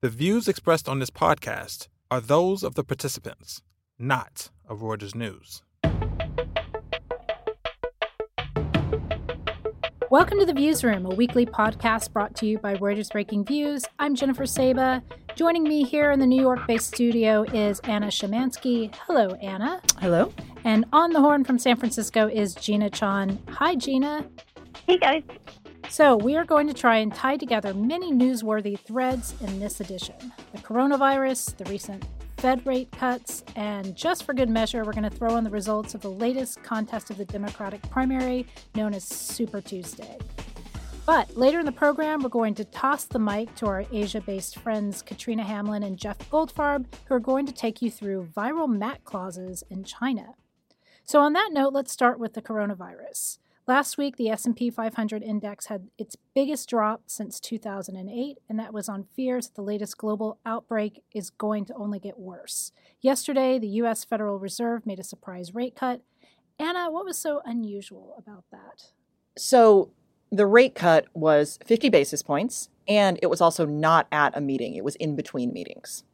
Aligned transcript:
The 0.00 0.08
views 0.08 0.46
expressed 0.46 0.88
on 0.88 1.00
this 1.00 1.10
podcast 1.10 1.88
are 2.08 2.20
those 2.20 2.62
of 2.62 2.76
the 2.76 2.84
participants, 2.84 3.62
not 3.98 4.48
of 4.68 4.78
Reuters 4.78 5.12
News. 5.12 5.64
Welcome 10.08 10.38
to 10.38 10.46
the 10.46 10.52
Viewsroom, 10.52 11.04
a 11.04 11.16
weekly 11.16 11.46
podcast 11.46 12.12
brought 12.12 12.36
to 12.36 12.46
you 12.46 12.58
by 12.58 12.76
Reuters 12.76 13.10
Breakingviews. 13.10 13.86
I'm 13.98 14.14
Jennifer 14.14 14.46
Saba. 14.46 15.02
Joining 15.34 15.64
me 15.64 15.82
here 15.82 16.12
in 16.12 16.20
the 16.20 16.26
New 16.28 16.40
York 16.40 16.64
based 16.68 16.94
studio 16.94 17.42
is 17.52 17.80
Anna 17.80 18.06
Szymanski. 18.06 18.94
Hello, 19.08 19.30
Anna. 19.42 19.80
Hello. 20.00 20.32
And 20.62 20.84
on 20.92 21.12
the 21.12 21.18
horn 21.18 21.42
from 21.42 21.58
San 21.58 21.74
Francisco 21.74 22.28
is 22.28 22.54
Gina 22.54 22.88
Chon. 22.88 23.40
Hi, 23.48 23.74
Gina. 23.74 24.24
Hey, 24.86 24.96
guys. 24.98 25.24
So, 25.90 26.16
we 26.16 26.36
are 26.36 26.44
going 26.44 26.66
to 26.66 26.74
try 26.74 26.98
and 26.98 27.12
tie 27.14 27.38
together 27.38 27.72
many 27.72 28.12
newsworthy 28.12 28.78
threads 28.78 29.34
in 29.40 29.58
this 29.58 29.80
edition 29.80 30.14
the 30.52 30.58
coronavirus, 30.58 31.56
the 31.56 31.64
recent 31.64 32.06
Fed 32.36 32.64
rate 32.66 32.90
cuts, 32.92 33.42
and 33.56 33.96
just 33.96 34.24
for 34.24 34.34
good 34.34 34.50
measure, 34.50 34.84
we're 34.84 34.92
going 34.92 35.02
to 35.02 35.10
throw 35.10 35.36
in 35.36 35.44
the 35.44 35.50
results 35.50 35.94
of 35.94 36.02
the 36.02 36.10
latest 36.10 36.62
contest 36.62 37.10
of 37.10 37.16
the 37.16 37.24
Democratic 37.24 37.80
primary 37.90 38.46
known 38.74 38.92
as 38.92 39.02
Super 39.02 39.62
Tuesday. 39.62 40.18
But 41.06 41.34
later 41.38 41.58
in 41.58 41.64
the 41.64 41.72
program, 41.72 42.22
we're 42.22 42.28
going 42.28 42.54
to 42.56 42.64
toss 42.66 43.06
the 43.06 43.18
mic 43.18 43.54
to 43.56 43.66
our 43.66 43.86
Asia 43.90 44.20
based 44.20 44.58
friends 44.58 45.00
Katrina 45.00 45.42
Hamlin 45.42 45.82
and 45.82 45.96
Jeff 45.96 46.18
Goldfarb, 46.30 46.84
who 47.06 47.14
are 47.14 47.20
going 47.20 47.46
to 47.46 47.52
take 47.52 47.80
you 47.80 47.90
through 47.90 48.28
viral 48.36 48.68
MAC 48.68 49.04
clauses 49.04 49.64
in 49.70 49.84
China. 49.84 50.34
So, 51.04 51.20
on 51.20 51.32
that 51.32 51.48
note, 51.50 51.72
let's 51.72 51.90
start 51.90 52.18
with 52.18 52.34
the 52.34 52.42
coronavirus. 52.42 53.38
Last 53.68 53.98
week, 53.98 54.16
the 54.16 54.30
S&P 54.30 54.70
500 54.70 55.22
index 55.22 55.66
had 55.66 55.90
its 55.98 56.16
biggest 56.34 56.70
drop 56.70 57.02
since 57.04 57.38
2008, 57.38 58.38
and 58.48 58.58
that 58.58 58.72
was 58.72 58.88
on 58.88 59.04
fears 59.14 59.48
that 59.48 59.56
the 59.56 59.62
latest 59.62 59.98
global 59.98 60.38
outbreak 60.46 61.02
is 61.12 61.28
going 61.28 61.66
to 61.66 61.74
only 61.74 61.98
get 61.98 62.18
worse. 62.18 62.72
Yesterday, 63.02 63.58
the 63.58 63.68
U.S. 63.68 64.04
Federal 64.04 64.38
Reserve 64.38 64.86
made 64.86 64.98
a 64.98 65.04
surprise 65.04 65.54
rate 65.54 65.76
cut. 65.76 66.00
Anna, 66.58 66.90
what 66.90 67.04
was 67.04 67.18
so 67.18 67.42
unusual 67.44 68.14
about 68.16 68.44
that? 68.50 68.92
So 69.36 69.90
the 70.32 70.46
rate 70.46 70.74
cut 70.74 71.04
was 71.12 71.58
50 71.66 71.90
basis 71.90 72.22
points, 72.22 72.70
and 72.88 73.18
it 73.20 73.26
was 73.26 73.42
also 73.42 73.66
not 73.66 74.06
at 74.10 74.34
a 74.34 74.40
meeting. 74.40 74.76
It 74.76 74.84
was 74.84 74.96
in 74.96 75.14
between 75.14 75.52
meetings. 75.52 76.04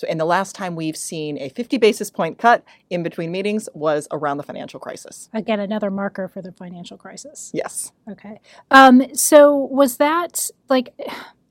So, 0.00 0.06
and 0.06 0.18
the 0.18 0.24
last 0.24 0.54
time 0.54 0.76
we've 0.76 0.96
seen 0.96 1.36
a 1.36 1.50
50 1.50 1.76
basis 1.76 2.10
point 2.10 2.38
cut 2.38 2.64
in 2.88 3.02
between 3.02 3.30
meetings 3.30 3.68
was 3.74 4.08
around 4.10 4.38
the 4.38 4.42
financial 4.42 4.80
crisis. 4.80 5.28
Again, 5.34 5.60
another 5.60 5.90
marker 5.90 6.26
for 6.26 6.40
the 6.40 6.52
financial 6.52 6.96
crisis. 6.96 7.50
Yes. 7.52 7.92
Okay. 8.10 8.40
Um, 8.70 9.14
so, 9.14 9.54
was 9.54 9.98
that 9.98 10.48
like, 10.70 10.94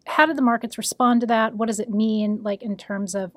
how 0.08 0.26
did 0.26 0.36
the 0.36 0.42
markets 0.42 0.80
respond 0.80 1.22
to 1.22 1.28
that? 1.28 1.54
What 1.54 1.68
does 1.68 1.80
it 1.80 1.92
mean, 1.92 2.42
like, 2.42 2.64
in 2.64 2.76
terms 2.76 3.14
of, 3.14 3.32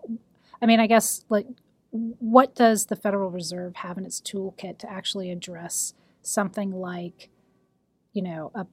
I 0.62 0.64
mean, 0.64 0.80
I 0.80 0.86
guess, 0.86 1.26
like, 1.28 1.46
what 1.90 2.54
does 2.54 2.86
the 2.86 2.96
Federal 2.96 3.28
Reserve 3.28 3.76
have 3.76 3.98
in 3.98 4.06
its 4.06 4.18
toolkit 4.18 4.78
to 4.78 4.90
actually 4.90 5.30
address 5.30 5.92
something 6.22 6.72
like, 6.72 7.28
you 8.14 8.22
know, 8.22 8.50
a 8.54 8.66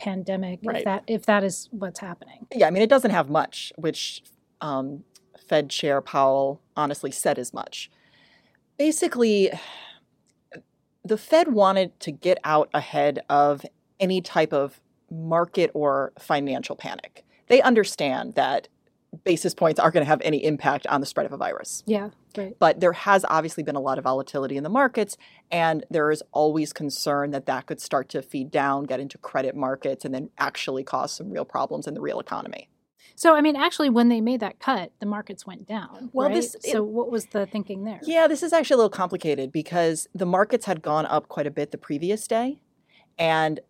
pandemic, 0.00 0.58
Right. 0.64 0.78
if 0.78 0.84
that 0.84 1.04
if 1.06 1.26
that 1.26 1.44
is 1.44 1.68
what's 1.70 2.00
happening? 2.00 2.48
Yeah, 2.52 2.66
I 2.66 2.70
mean, 2.72 2.82
it 2.82 2.90
doesn't 2.90 3.12
have 3.12 3.30
much, 3.30 3.72
which 3.76 4.24
um, 4.60 5.04
Fed 5.52 5.68
Chair 5.68 6.00
Powell 6.00 6.62
honestly 6.78 7.10
said 7.10 7.38
as 7.38 7.52
much. 7.52 7.90
Basically, 8.78 9.50
the 11.04 11.18
Fed 11.18 11.52
wanted 11.52 12.00
to 12.00 12.10
get 12.10 12.38
out 12.42 12.70
ahead 12.72 13.20
of 13.28 13.66
any 14.00 14.22
type 14.22 14.54
of 14.54 14.80
market 15.10 15.70
or 15.74 16.14
financial 16.18 16.74
panic. 16.74 17.26
They 17.48 17.60
understand 17.60 18.34
that 18.34 18.68
basis 19.24 19.52
points 19.52 19.78
aren't 19.78 19.92
going 19.92 20.06
to 20.06 20.08
have 20.08 20.22
any 20.24 20.42
impact 20.42 20.86
on 20.86 21.00
the 21.00 21.06
spread 21.06 21.26
of 21.26 21.32
a 21.32 21.36
virus. 21.36 21.82
Yeah, 21.84 22.08
right. 22.34 22.56
But 22.58 22.80
there 22.80 22.94
has 22.94 23.22
obviously 23.28 23.62
been 23.62 23.76
a 23.76 23.80
lot 23.80 23.98
of 23.98 24.04
volatility 24.04 24.56
in 24.56 24.62
the 24.62 24.70
markets, 24.70 25.18
and 25.50 25.84
there 25.90 26.10
is 26.10 26.22
always 26.32 26.72
concern 26.72 27.30
that 27.32 27.44
that 27.44 27.66
could 27.66 27.78
start 27.78 28.08
to 28.08 28.22
feed 28.22 28.50
down, 28.50 28.84
get 28.84 29.00
into 29.00 29.18
credit 29.18 29.54
markets, 29.54 30.06
and 30.06 30.14
then 30.14 30.30
actually 30.38 30.82
cause 30.82 31.12
some 31.12 31.28
real 31.28 31.44
problems 31.44 31.86
in 31.86 31.92
the 31.92 32.00
real 32.00 32.20
economy. 32.20 32.70
So, 33.14 33.34
I 33.34 33.40
mean, 33.40 33.56
actually, 33.56 33.90
when 33.90 34.08
they 34.08 34.20
made 34.20 34.40
that 34.40 34.58
cut, 34.58 34.92
the 35.00 35.06
markets 35.06 35.46
went 35.46 35.66
down. 35.66 36.10
Well, 36.12 36.28
right? 36.28 36.34
this- 36.34 36.56
so 36.60 36.82
what 36.82 37.10
was 37.10 37.26
the 37.26 37.46
thinking 37.46 37.84
there? 37.84 38.00
Yeah, 38.02 38.26
this 38.26 38.42
is 38.42 38.52
actually 38.52 38.74
a 38.74 38.78
little 38.78 38.90
complicated 38.90 39.52
because 39.52 40.08
the 40.14 40.26
markets 40.26 40.66
had 40.66 40.82
gone 40.82 41.06
up 41.06 41.28
quite 41.28 41.46
a 41.46 41.50
bit 41.50 41.70
the 41.70 41.78
previous 41.78 42.26
day. 42.26 42.62
And 43.18 43.60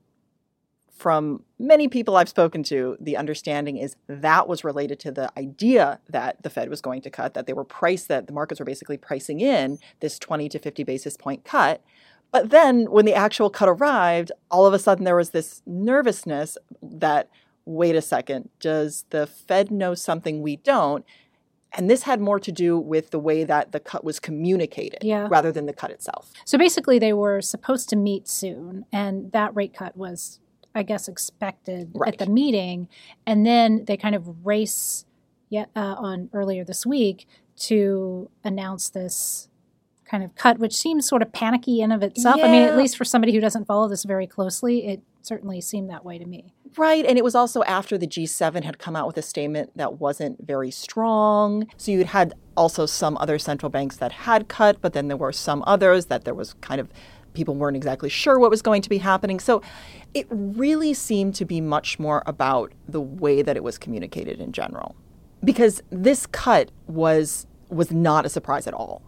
from 1.03 1.43
many 1.59 1.89
people 1.89 2.17
I've 2.17 2.29
spoken 2.29 2.63
to, 2.65 2.97
the 3.01 3.17
understanding 3.17 3.77
is 3.77 3.97
that 4.07 4.47
was 4.47 4.63
related 4.63 5.01
to 5.01 5.11
the 5.11 5.37
idea 5.37 5.99
that 6.09 6.41
the 6.45 6.51
Fed 6.51 6.69
was 6.69 6.81
going 6.81 7.03
to 7.03 7.11
cut, 7.11 7.35
that 7.35 7.47
they 7.47 7.53
were 7.53 7.65
priced, 7.65 8.07
that 8.07 8.29
the 8.29 8.33
markets 8.33 8.61
were 8.61 8.65
basically 8.65 8.97
pricing 8.97 9.41
in 9.41 9.79
this 9.99 10.17
20 10.19 10.49
to 10.51 10.59
50 10.61 10.85
basis 10.85 11.17
point 11.17 11.45
cut. 11.45 11.83
But 12.31 12.51
then 12.51 12.91
when 12.91 13.05
the 13.05 13.15
actual 13.15 13.51
cut 13.51 13.69
arrived, 13.69 14.31
all 14.51 14.65
of 14.65 14.73
a 14.73 14.79
sudden 14.79 15.05
there 15.05 15.17
was 15.17 15.31
this 15.31 15.61
nervousness 15.67 16.57
that, 16.81 17.29
wait 17.65 17.95
a 17.97 18.03
second, 18.03 18.49
does 18.61 19.05
the 19.11 19.27
Fed 19.27 19.71
know 19.71 19.95
something 19.95 20.43
we 20.43 20.57
don't? 20.57 21.05
And 21.75 21.89
this 21.89 22.03
had 22.03 22.21
more 22.21 22.39
to 22.41 22.53
do 22.53 22.79
with 22.79 23.11
the 23.11 23.19
way 23.19 23.45
that 23.45 23.73
the 23.73 23.81
cut 23.81 24.05
was 24.05 24.21
communicated 24.21 24.99
Yeah. 25.03 25.27
rather 25.31 25.51
than 25.51 25.65
the 25.67 25.73
cut 25.73 25.91
itself. 25.91 26.31
So 26.45 26.59
basically, 26.59 26.99
they 26.99 27.13
were 27.15 27.41
supposed 27.41 27.89
to 27.91 27.97
meet 27.97 28.29
soon, 28.29 28.85
and 28.93 29.33
that 29.33 29.55
rate 29.57 29.73
cut 29.73 29.97
was, 29.97 30.39
I 30.75 30.83
guess, 30.83 31.09
expected 31.09 31.91
Right. 31.95 32.13
at 32.13 32.19
the 32.19 32.27
meeting. 32.31 32.89
And 33.27 33.47
then 33.47 33.85
they 33.87 33.97
kind 33.97 34.15
of 34.15 34.45
race 34.45 35.07
yet 35.49 35.71
uh, 35.75 35.95
on 35.99 36.29
earlier 36.35 36.65
this 36.65 36.85
week 36.85 37.27
to 37.57 38.29
announce 38.45 38.91
this 38.91 39.49
kind 40.05 40.23
of 40.25 40.35
cut, 40.35 40.59
which 40.59 40.75
seems 40.77 41.07
sort 41.09 41.23
of 41.23 41.33
panicky 41.33 41.81
in 41.81 41.91
of 41.93 42.03
itself. 42.03 42.41
I 42.43 42.49
mean, 42.51 42.63
at 42.63 42.77
least 42.77 42.99
for 42.99 43.05
somebody 43.05 43.33
who 43.33 43.41
doesn't 43.41 43.65
follow 43.67 43.89
this 43.89 44.05
very 44.05 44.27
closely, 44.27 44.87
it 44.87 45.01
certainly 45.27 45.61
seemed 45.61 45.91
that 45.91 46.05
way 46.05 46.19
to 46.19 46.27
me. 46.27 46.55
Right. 46.77 47.05
And 47.05 47.19
it 47.19 47.25
was 47.25 47.35
also 47.35 47.63
after 47.65 47.99
the 47.99 48.07
G7 48.07 48.65
had 48.65 48.79
come 48.79 48.97
out 48.97 49.07
with 49.07 49.19
a 49.19 49.23
statement 49.23 49.71
that 49.77 50.01
wasn't 50.01 50.47
very 50.47 50.71
strong. 50.71 51.67
So 51.77 51.93
you 51.93 52.05
had 52.05 52.35
also 52.57 52.87
some 52.87 53.17
other 53.19 53.39
central 53.39 53.71
banks 53.71 53.97
that 53.97 54.13
had 54.13 54.49
cut, 54.49 54.81
but 54.81 54.93
then 54.93 55.09
there 55.09 55.17
were 55.17 55.33
some 55.33 55.63
others 55.67 56.07
that 56.07 56.25
there 56.25 56.35
was 56.35 56.55
kind 56.55 56.81
of 56.81 56.89
people 57.35 57.55
weren't 57.55 57.77
exactly 57.77 58.09
sure 58.09 58.39
what 58.39 58.51
was 58.51 58.63
going 58.63 58.83
to 58.83 58.89
be 58.89 58.99
happening. 58.99 59.41
So 59.41 59.63
it 60.15 60.27
really 60.31 60.95
seemed 60.95 61.35
to 61.37 61.45
be 61.45 61.61
much 61.61 61.99
more 61.99 62.23
about 62.27 62.73
the 62.87 63.01
way 63.01 63.43
that 63.43 63.57
it 63.57 63.65
was 63.65 63.79
communicated 63.79 64.41
in 64.41 64.53
general. 64.53 64.95
Because 65.45 65.83
this 65.91 66.27
cut 66.27 66.71
was 66.87 67.47
was 67.69 67.91
not 67.91 68.27
a 68.27 68.29
surprise 68.29 68.67
at 68.67 68.75
all. 68.75 69.03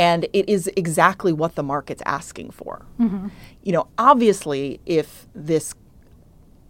And 0.00 0.26
it 0.32 0.48
is 0.48 0.70
exactly 0.76 1.32
what 1.32 1.56
the 1.56 1.62
market's 1.62 2.02
asking 2.06 2.52
for. 2.52 2.86
You 3.62 3.72
know, 3.72 3.88
obviously 3.98 4.80
if 4.86 5.28
this 5.34 5.74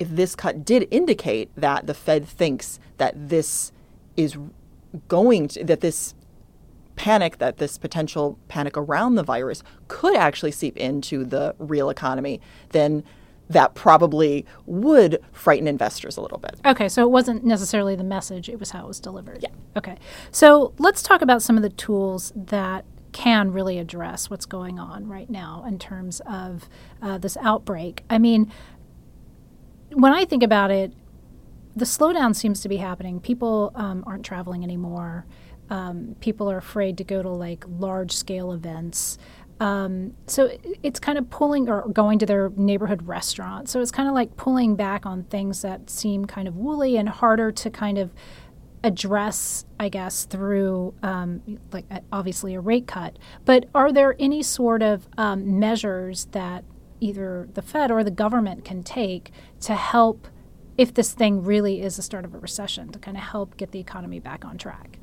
if 0.00 0.08
this 0.08 0.34
cut 0.34 0.64
did 0.64 0.88
indicate 0.91 1.50
that 1.56 1.86
the 1.86 1.94
Fed 1.94 2.26
thinks 2.26 2.80
that 2.96 3.12
this 3.28 3.70
is 4.16 4.36
going 5.08 5.48
to, 5.48 5.64
that 5.64 5.80
this 5.80 6.14
panic, 6.96 7.38
that 7.38 7.58
this 7.58 7.78
potential 7.78 8.38
panic 8.48 8.76
around 8.76 9.14
the 9.14 9.22
virus 9.22 9.62
could 9.88 10.16
actually 10.16 10.50
seep 10.50 10.76
into 10.76 11.24
the 11.24 11.54
real 11.58 11.91
economy, 11.91 12.41
then 12.70 13.04
that 13.50 13.74
probably 13.74 14.47
would 14.64 15.18
frighten 15.32 15.66
investors 15.66 16.16
a 16.16 16.20
little 16.20 16.38
bit. 16.38 16.58
Okay, 16.64 16.88
so 16.88 17.02
it 17.02 17.10
wasn't 17.10 17.44
necessarily 17.44 17.94
the 17.94 18.04
message, 18.04 18.48
it 18.48 18.58
was 18.58 18.70
how 18.70 18.84
it 18.84 18.88
was 18.88 19.00
delivered. 19.00 19.42
Yeah. 19.42 19.50
Okay. 19.76 19.97
So 20.30 20.72
let's 20.78 21.02
talk 21.02 21.20
about 21.20 21.42
some 21.42 21.56
of 21.56 21.62
the 21.62 21.70
tools 21.70 22.32
that 22.34 22.84
can 23.12 23.53
really 23.53 23.78
address 23.78 24.31
what's 24.31 24.47
going 24.47 24.78
on 24.78 25.09
right 25.09 25.31
now 25.31 25.65
in 25.66 25.78
terms 25.78 26.21
of 26.26 26.69
uh, 27.03 27.19
this 27.19 27.37
outbreak. 27.41 28.04
I 28.09 28.19
mean, 28.19 28.53
when 29.93 30.12
I 30.12 30.25
think 30.25 30.43
about 30.43 30.71
it, 30.71 30.93
the 31.75 31.84
slowdown 31.84 32.34
seems 32.34 32.60
to 32.62 32.69
be 32.69 32.78
happening. 32.78 33.21
People 33.21 33.72
um, 33.75 34.04
aren't 34.06 34.24
traveling 34.24 34.65
anymore. 34.65 35.27
Um, 35.68 36.16
people 36.21 36.51
are 36.51 36.59
afraid 36.59 36.98
to 36.98 37.04
go 37.04 37.22
to 37.22 37.28
like 37.28 37.65
large 37.68 38.12
scale 38.12 38.53
events. 38.53 39.18
Um, 39.60 40.15
so 40.27 40.51
it's 40.83 40.98
kind 40.98 41.18
of 41.18 41.28
pulling 41.28 41.68
or 41.68 41.86
going 41.89 42.18
to 42.21 42.27
their 42.27 42.51
neighborhood 42.57 43.07
restaurant. 43.07 43.68
So 43.68 43.80
it's 43.80 43.91
kind 43.91 44.09
of 44.09 44.15
like 44.15 44.36
pulling 44.36 44.74
back 44.74 45.04
on 45.04 45.24
things 45.24 45.62
that 45.62 45.91
seem 45.91 46.24
kind 46.24 46.48
of 46.48 46.57
woolly 46.57 46.97
and 46.97 47.09
harder 47.09 47.53
to 47.53 47.71
kind 47.71 47.98
of 47.98 48.10
address, 48.82 49.65
I 49.78 49.88
guess, 49.88 50.24
through 50.24 50.94
um, 51.03 51.59
like 51.72 51.86
obviously 52.12 52.54
a 52.54 52.60
rate 52.60 52.86
cut. 52.86 53.18
But 53.44 53.66
are 53.74 53.92
there 53.92 54.16
any 54.18 54.42
sort 54.42 54.82
of 54.82 55.09
um, 55.18 55.59
measures 55.59 56.27
that 56.32 56.65
either 57.00 57.48
the 57.54 57.62
Fed 57.62 57.91
or 57.91 58.04
the 58.04 58.10
government 58.10 58.65
can 58.65 58.82
take 58.82 59.32
to 59.60 59.74
help, 59.74 60.28
if 60.78 60.94
this 60.94 61.12
thing 61.12 61.42
really 61.42 61.82
is 61.82 61.97
the 61.97 62.03
start 62.03 62.24
of 62.24 62.34
a 62.34 62.38
recession, 62.38 62.91
to 62.92 62.98
kind 62.98 63.16
of 63.16 63.22
help 63.22 63.56
get 63.56 63.72
the 63.72 63.80
economy 63.80 64.21
back 64.21 64.44
on 64.44 64.56
track? 64.56 64.98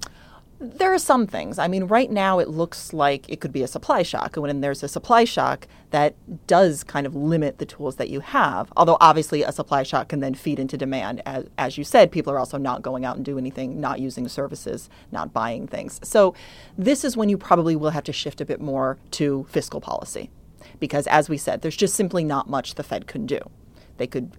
There 0.59 0.91
are 0.91 0.97
some 0.97 1.27
things. 1.27 1.59
I 1.59 1.67
mean, 1.67 1.83
right 1.83 2.09
now 2.09 2.39
it 2.39 2.49
looks 2.49 2.91
like 2.91 3.29
it 3.29 3.39
could 3.39 3.51
be 3.53 3.61
a 3.61 3.67
supply 3.67 4.01
shock. 4.01 4.35
And 4.35 4.41
when 4.41 4.61
there's 4.61 4.81
a 4.81 4.87
supply 4.87 5.23
shock, 5.23 5.67
that 5.91 6.15
does 6.47 6.83
kind 6.83 7.05
of 7.05 7.15
limit 7.15 7.59
the 7.59 7.65
tools 7.65 7.97
that 7.97 8.09
you 8.09 8.21
have. 8.21 8.73
Although, 8.75 8.97
obviously, 8.99 9.43
a 9.43 9.51
supply 9.51 9.83
shock 9.83 10.09
can 10.09 10.19
then 10.19 10.33
feed 10.33 10.57
into 10.57 10.75
demand. 10.75 11.21
As, 11.27 11.45
as 11.59 11.77
you 11.77 11.83
said, 11.83 12.11
people 12.11 12.33
are 12.33 12.39
also 12.39 12.57
not 12.57 12.81
going 12.81 13.05
out 13.05 13.17
and 13.17 13.23
doing 13.23 13.43
anything, 13.43 13.79
not 13.79 13.99
using 13.99 14.27
services, 14.27 14.89
not 15.11 15.31
buying 15.31 15.67
things. 15.67 15.99
So, 16.03 16.33
this 16.75 17.05
is 17.05 17.15
when 17.15 17.29
you 17.29 17.37
probably 17.37 17.75
will 17.75 17.91
have 17.91 18.03
to 18.05 18.13
shift 18.13 18.41
a 18.41 18.45
bit 18.45 18.59
more 18.59 18.97
to 19.11 19.45
fiscal 19.49 19.79
policy. 19.79 20.31
Because, 20.79 21.05
as 21.05 21.29
we 21.29 21.37
said, 21.37 21.61
there's 21.61 21.77
just 21.77 21.93
simply 21.93 22.23
not 22.23 22.49
much 22.49 22.75
the 22.75 22.83
Fed 22.83 23.05
can 23.05 23.27
do 23.27 23.39
they 23.97 24.07
could 24.07 24.31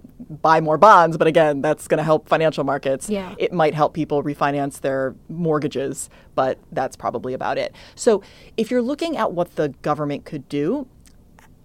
buy 0.43 0.61
more 0.61 0.79
bonds, 0.79 1.17
but 1.17 1.27
again, 1.27 1.61
that's 1.63 1.89
going 1.89 1.99
to 1.99 2.05
help 2.05 2.29
financial 2.29 2.65
markets. 2.65 3.09
Yeah. 3.09 3.35
It 3.39 3.53
might 3.53 3.75
help 3.75 3.95
people 3.95 4.23
refinance 4.23 4.81
their 4.81 5.15
mortgages, 5.29 6.11
but 6.35 6.59
that's 6.73 6.97
probably 6.97 7.35
about 7.35 7.59
it. 7.59 7.75
So 7.95 8.23
if 8.57 8.71
you're 8.71 8.83
looking 8.83 9.17
at 9.17 9.33
what 9.33 9.57
the 9.57 9.71
government 9.83 10.25
could 10.25 10.49
do, 10.49 10.87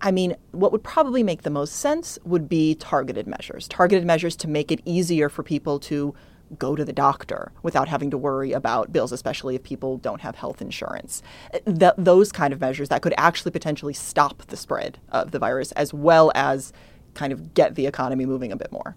I 0.02 0.12
mean, 0.12 0.36
what 0.52 0.72
would 0.74 0.84
probably 0.84 1.24
make 1.24 1.44
the 1.44 1.50
most 1.50 1.78
sense 1.78 2.20
would 2.26 2.50
be 2.50 2.76
targeted 2.76 3.26
measures. 3.26 3.68
Targeted 3.70 4.06
measures 4.06 4.36
to 4.38 4.50
make 4.50 4.72
it 4.72 4.82
easier 4.84 5.30
for 5.30 5.44
people 5.44 5.80
to 5.80 6.14
go 6.60 6.76
to 6.76 6.84
the 6.86 6.94
doctor 6.94 7.52
without 7.64 7.88
having 7.88 8.12
to 8.12 8.18
worry 8.18 8.52
about 8.52 8.92
bills, 8.92 9.12
especially 9.12 9.56
if 9.56 9.64
people 9.64 9.98
don't 9.98 10.22
have 10.22 10.36
health 10.36 10.62
insurance. 10.62 11.22
Th- 11.66 11.94
those 11.98 12.32
kind 12.32 12.54
of 12.54 12.62
measures 12.62 12.90
that 12.90 13.02
could 13.02 13.14
actually 13.18 13.52
potentially 13.52 13.94
stop 13.94 14.44
the 14.48 14.58
spread 14.58 15.00
of 15.10 15.32
the 15.32 15.40
virus 15.40 15.72
as 15.72 15.94
well 15.94 16.32
as 16.36 16.74
kind 17.14 17.34
of 17.34 17.54
get 17.54 17.76
the 17.76 17.88
economy 17.88 18.26
moving 18.26 18.52
a 18.52 18.56
bit 18.56 18.72
more. 18.72 18.96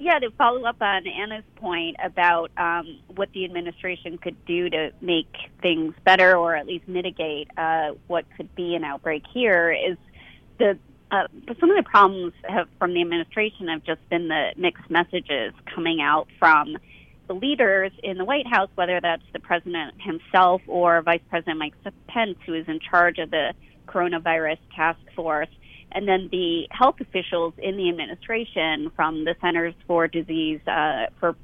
Yeah, 0.00 0.20
to 0.20 0.30
follow 0.32 0.64
up 0.64 0.80
on 0.80 1.06
Anna's 1.08 1.44
point 1.56 1.96
about 2.02 2.52
um, 2.56 3.00
what 3.16 3.32
the 3.32 3.44
administration 3.44 4.16
could 4.16 4.36
do 4.46 4.70
to 4.70 4.92
make 5.00 5.34
things 5.60 5.94
better 6.04 6.36
or 6.36 6.54
at 6.54 6.66
least 6.66 6.86
mitigate 6.86 7.48
uh, 7.56 7.90
what 8.06 8.24
could 8.36 8.54
be 8.54 8.76
an 8.76 8.84
outbreak 8.84 9.24
here 9.32 9.72
is 9.72 9.96
the 10.58 10.78
uh, 11.10 11.26
some 11.58 11.70
of 11.70 11.76
the 11.76 11.88
problems 11.88 12.34
have, 12.44 12.68
from 12.78 12.92
the 12.92 13.00
administration 13.00 13.68
have 13.68 13.82
just 13.82 14.06
been 14.10 14.28
the 14.28 14.50
mixed 14.56 14.90
messages 14.90 15.54
coming 15.74 16.02
out 16.02 16.28
from 16.38 16.76
the 17.28 17.34
leaders 17.34 17.92
in 18.02 18.18
the 18.18 18.24
White 18.24 18.46
House, 18.46 18.68
whether 18.74 19.00
that's 19.00 19.22
the 19.32 19.38
president 19.38 19.94
himself 20.00 20.60
or 20.66 21.00
Vice 21.02 21.22
President 21.30 21.58
Mike 21.58 21.74
Pence, 22.08 22.36
who 22.44 22.54
is 22.54 22.68
in 22.68 22.78
charge 22.78 23.18
of 23.18 23.30
the 23.30 23.54
coronavirus 23.86 24.58
task 24.76 25.00
force 25.16 25.48
and 25.92 26.06
then 26.06 26.28
the 26.30 26.66
health 26.70 26.96
officials 27.00 27.54
in 27.58 27.76
the 27.76 27.88
administration 27.88 28.90
from 28.94 29.24
the 29.24 29.34
Centers 29.40 29.74
for 29.86 30.08
Disease 30.08 30.60
uh, 30.66 31.06
for 31.18 31.36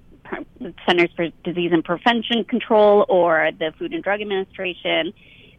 Centers 0.87 1.11
for 1.17 1.29
Disease 1.45 1.71
and 1.73 1.85
Prevention 1.85 2.45
Control 2.45 3.05
or 3.09 3.51
the 3.59 3.73
Food 3.79 3.93
and 3.93 4.03
Drug 4.03 4.21
Administration, 4.21 5.13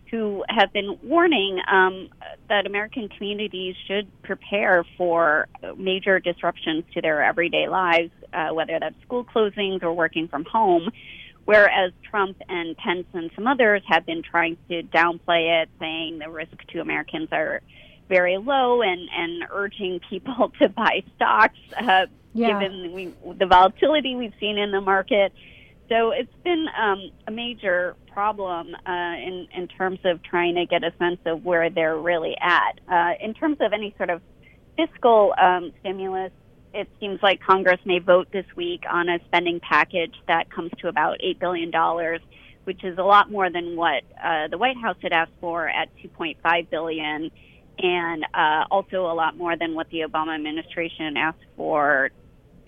who 0.09 0.43
have 0.49 0.71
been 0.73 0.97
warning 1.03 1.59
um, 1.71 2.09
that 2.49 2.65
American 2.65 3.09
communities 3.09 3.75
should 3.87 4.07
prepare 4.23 4.85
for 4.97 5.47
major 5.77 6.19
disruptions 6.19 6.83
to 6.93 7.01
their 7.01 7.23
everyday 7.23 7.67
lives, 7.67 8.11
uh, 8.33 8.49
whether 8.49 8.77
that's 8.79 8.95
school 9.03 9.23
closings 9.23 9.83
or 9.83 9.93
working 9.93 10.27
from 10.27 10.45
home. 10.45 10.89
Whereas 11.45 11.91
Trump 12.09 12.37
and 12.49 12.75
Pence 12.75 13.05
and 13.13 13.29
some 13.35 13.45
others 13.45 13.83
have 13.87 14.05
been 14.05 14.23
trying 14.23 14.57
to 14.69 14.81
downplay 14.81 15.61
it, 15.61 15.69
saying 15.79 16.17
the 16.17 16.29
risk 16.29 16.57
to 16.69 16.79
Americans 16.81 17.29
are 17.31 17.61
very 18.07 18.37
low 18.37 18.81
and, 18.81 19.09
and 19.15 19.43
urging 19.51 19.99
people 20.09 20.51
to 20.61 20.69
buy 20.69 21.03
stocks 21.15 21.57
uh, 21.79 22.05
yeah. 22.33 22.59
given 22.59 22.93
we, 22.93 23.13
the 23.33 23.45
volatility 23.45 24.15
we've 24.15 24.33
seen 24.39 24.57
in 24.57 24.71
the 24.71 24.81
market. 24.81 25.33
So 25.89 26.11
it's 26.11 26.33
been 26.43 26.65
um, 26.79 27.11
a 27.27 27.31
major 27.31 27.95
problem 28.11 28.75
uh, 28.87 29.13
in, 29.17 29.47
in 29.53 29.67
terms 29.67 29.99
of 30.03 30.23
trying 30.23 30.55
to 30.55 30.65
get 30.65 30.83
a 30.83 30.91
sense 30.97 31.19
of 31.25 31.45
where 31.45 31.69
they're 31.69 31.97
really 31.97 32.35
at. 32.41 32.79
Uh, 32.91 33.13
in 33.21 33.33
terms 33.33 33.57
of 33.61 33.71
any 33.71 33.93
sort 33.97 34.09
of 34.09 34.21
fiscal 34.75 35.33
um, 35.39 35.71
stimulus, 35.81 36.31
it 36.73 36.89
seems 36.99 37.19
like 37.21 37.39
Congress 37.41 37.79
may 37.85 37.99
vote 37.99 38.27
this 38.33 38.45
week 38.55 38.83
on 38.89 39.09
a 39.09 39.19
spending 39.27 39.59
package 39.59 40.15
that 40.27 40.49
comes 40.51 40.71
to 40.79 40.87
about 40.87 41.19
$8 41.19 41.39
billion, 41.39 41.71
which 42.65 42.83
is 42.83 42.97
a 42.97 43.03
lot 43.03 43.31
more 43.31 43.49
than 43.49 43.75
what 43.77 44.03
uh, 44.21 44.47
the 44.49 44.57
White 44.57 44.77
House 44.77 44.97
had 45.01 45.13
asked 45.13 45.31
for 45.39 45.69
at 45.69 45.89
$2.5 46.03 46.69
billion 46.69 47.31
and 47.77 48.25
uh, 48.33 48.65
also 48.71 49.05
a 49.05 49.13
lot 49.13 49.37
more 49.37 49.57
than 49.57 49.75
what 49.75 49.89
the 49.89 50.01
Obama 50.01 50.35
administration 50.35 51.17
asked 51.17 51.45
for 51.55 52.09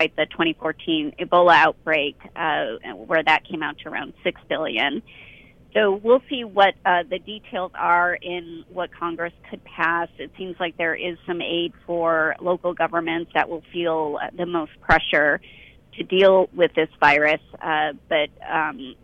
right, 0.00 0.14
the 0.16 0.26
2014 0.26 1.14
Ebola 1.18 1.54
outbreak, 1.54 2.16
uh, 2.36 2.94
where 2.94 3.22
that 3.22 3.44
came 3.48 3.62
out 3.62 3.78
to 3.78 3.88
around 3.88 4.14
six 4.22 4.40
billion. 4.48 5.02
So 5.74 6.00
we'll 6.02 6.22
see 6.30 6.44
what 6.44 6.74
uh, 6.84 7.02
the 7.08 7.18
details 7.18 7.72
are 7.74 8.14
in 8.14 8.64
what 8.70 8.90
Congress 8.92 9.34
could 9.50 9.62
pass. 9.64 10.08
It 10.18 10.30
seems 10.38 10.56
like 10.58 10.76
there 10.78 10.94
is 10.94 11.18
some 11.26 11.42
aid 11.42 11.72
for 11.86 12.36
local 12.40 12.72
governments 12.72 13.32
that 13.34 13.48
will 13.48 13.62
feel 13.72 14.18
the 14.36 14.46
most 14.46 14.72
pressure 14.80 15.40
to 15.98 16.04
deal 16.04 16.48
with 16.54 16.72
this 16.74 16.88
virus, 17.00 17.40
uh, 17.60 17.92
but 18.08 18.30
um, 18.48 18.94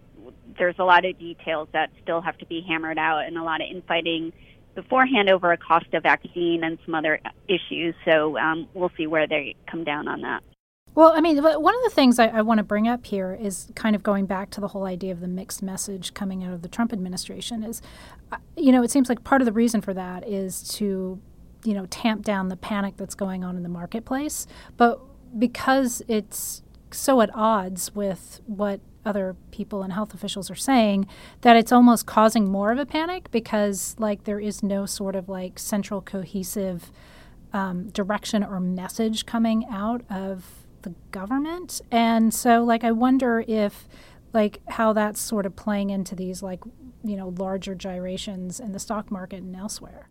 there's 0.58 0.76
a 0.78 0.84
lot 0.84 1.04
of 1.04 1.18
details 1.18 1.68
that 1.72 1.90
still 2.02 2.20
have 2.20 2.38
to 2.38 2.46
be 2.46 2.64
hammered 2.66 2.98
out 2.98 3.24
and 3.26 3.36
a 3.36 3.42
lot 3.42 3.60
of 3.60 3.66
infighting 3.70 4.32
beforehand 4.74 5.30
over 5.30 5.52
a 5.52 5.56
cost 5.56 5.86
of 5.92 6.02
vaccine 6.02 6.64
and 6.64 6.78
some 6.84 6.94
other 6.94 7.20
issues. 7.48 7.94
So 8.04 8.38
um, 8.38 8.68
we'll 8.74 8.92
see 8.96 9.06
where 9.06 9.26
they 9.26 9.54
come 9.70 9.84
down 9.84 10.08
on 10.08 10.20
that. 10.22 10.42
Well, 10.94 11.12
I 11.12 11.20
mean, 11.20 11.42
one 11.42 11.74
of 11.74 11.82
the 11.82 11.90
things 11.92 12.20
I, 12.20 12.28
I 12.28 12.42
want 12.42 12.58
to 12.58 12.64
bring 12.64 12.86
up 12.86 13.04
here 13.04 13.36
is 13.40 13.68
kind 13.74 13.96
of 13.96 14.04
going 14.04 14.26
back 14.26 14.50
to 14.50 14.60
the 14.60 14.68
whole 14.68 14.84
idea 14.84 15.10
of 15.10 15.20
the 15.20 15.26
mixed 15.28 15.60
message 15.60 16.14
coming 16.14 16.44
out 16.44 16.52
of 16.52 16.62
the 16.62 16.68
Trump 16.68 16.92
administration. 16.92 17.64
Is, 17.64 17.82
uh, 18.30 18.36
you 18.56 18.70
know, 18.70 18.84
it 18.84 18.92
seems 18.92 19.08
like 19.08 19.24
part 19.24 19.40
of 19.40 19.46
the 19.46 19.52
reason 19.52 19.80
for 19.80 19.92
that 19.94 20.26
is 20.28 20.62
to, 20.74 21.20
you 21.64 21.74
know, 21.74 21.86
tamp 21.86 22.24
down 22.24 22.48
the 22.48 22.56
panic 22.56 22.96
that's 22.96 23.16
going 23.16 23.42
on 23.42 23.56
in 23.56 23.64
the 23.64 23.68
marketplace. 23.68 24.46
But 24.76 25.00
because 25.36 26.00
it's 26.06 26.62
so 26.92 27.20
at 27.20 27.30
odds 27.34 27.92
with 27.92 28.40
what 28.46 28.80
other 29.04 29.36
people 29.50 29.82
and 29.82 29.92
health 29.92 30.14
officials 30.14 30.50
are 30.50 30.54
saying 30.56 31.06
that 31.42 31.56
it's 31.56 31.72
almost 31.72 32.06
causing 32.06 32.50
more 32.50 32.72
of 32.72 32.78
a 32.78 32.86
panic 32.86 33.30
because 33.30 33.94
like 33.98 34.24
there 34.24 34.40
is 34.40 34.62
no 34.62 34.86
sort 34.86 35.16
of 35.16 35.28
like 35.28 35.58
central 35.58 36.00
cohesive 36.00 36.90
um, 37.52 37.88
direction 37.90 38.42
or 38.42 38.60
message 38.60 39.26
coming 39.26 39.64
out 39.70 40.02
of 40.10 40.66
the 40.82 40.94
government. 41.10 41.80
And 41.90 42.32
so 42.32 42.62
like 42.62 42.84
i 42.84 42.92
wonder 42.92 43.44
if 43.46 43.88
like 44.32 44.60
how 44.68 44.92
that's 44.92 45.20
sort 45.20 45.46
of 45.46 45.56
playing 45.56 45.90
into 45.90 46.14
these 46.14 46.42
like 46.42 46.60
you 47.02 47.16
know 47.16 47.28
larger 47.38 47.74
gyrations 47.74 48.60
in 48.60 48.72
the 48.72 48.78
stock 48.78 49.10
market 49.10 49.42
and 49.42 49.56
elsewhere. 49.56 50.08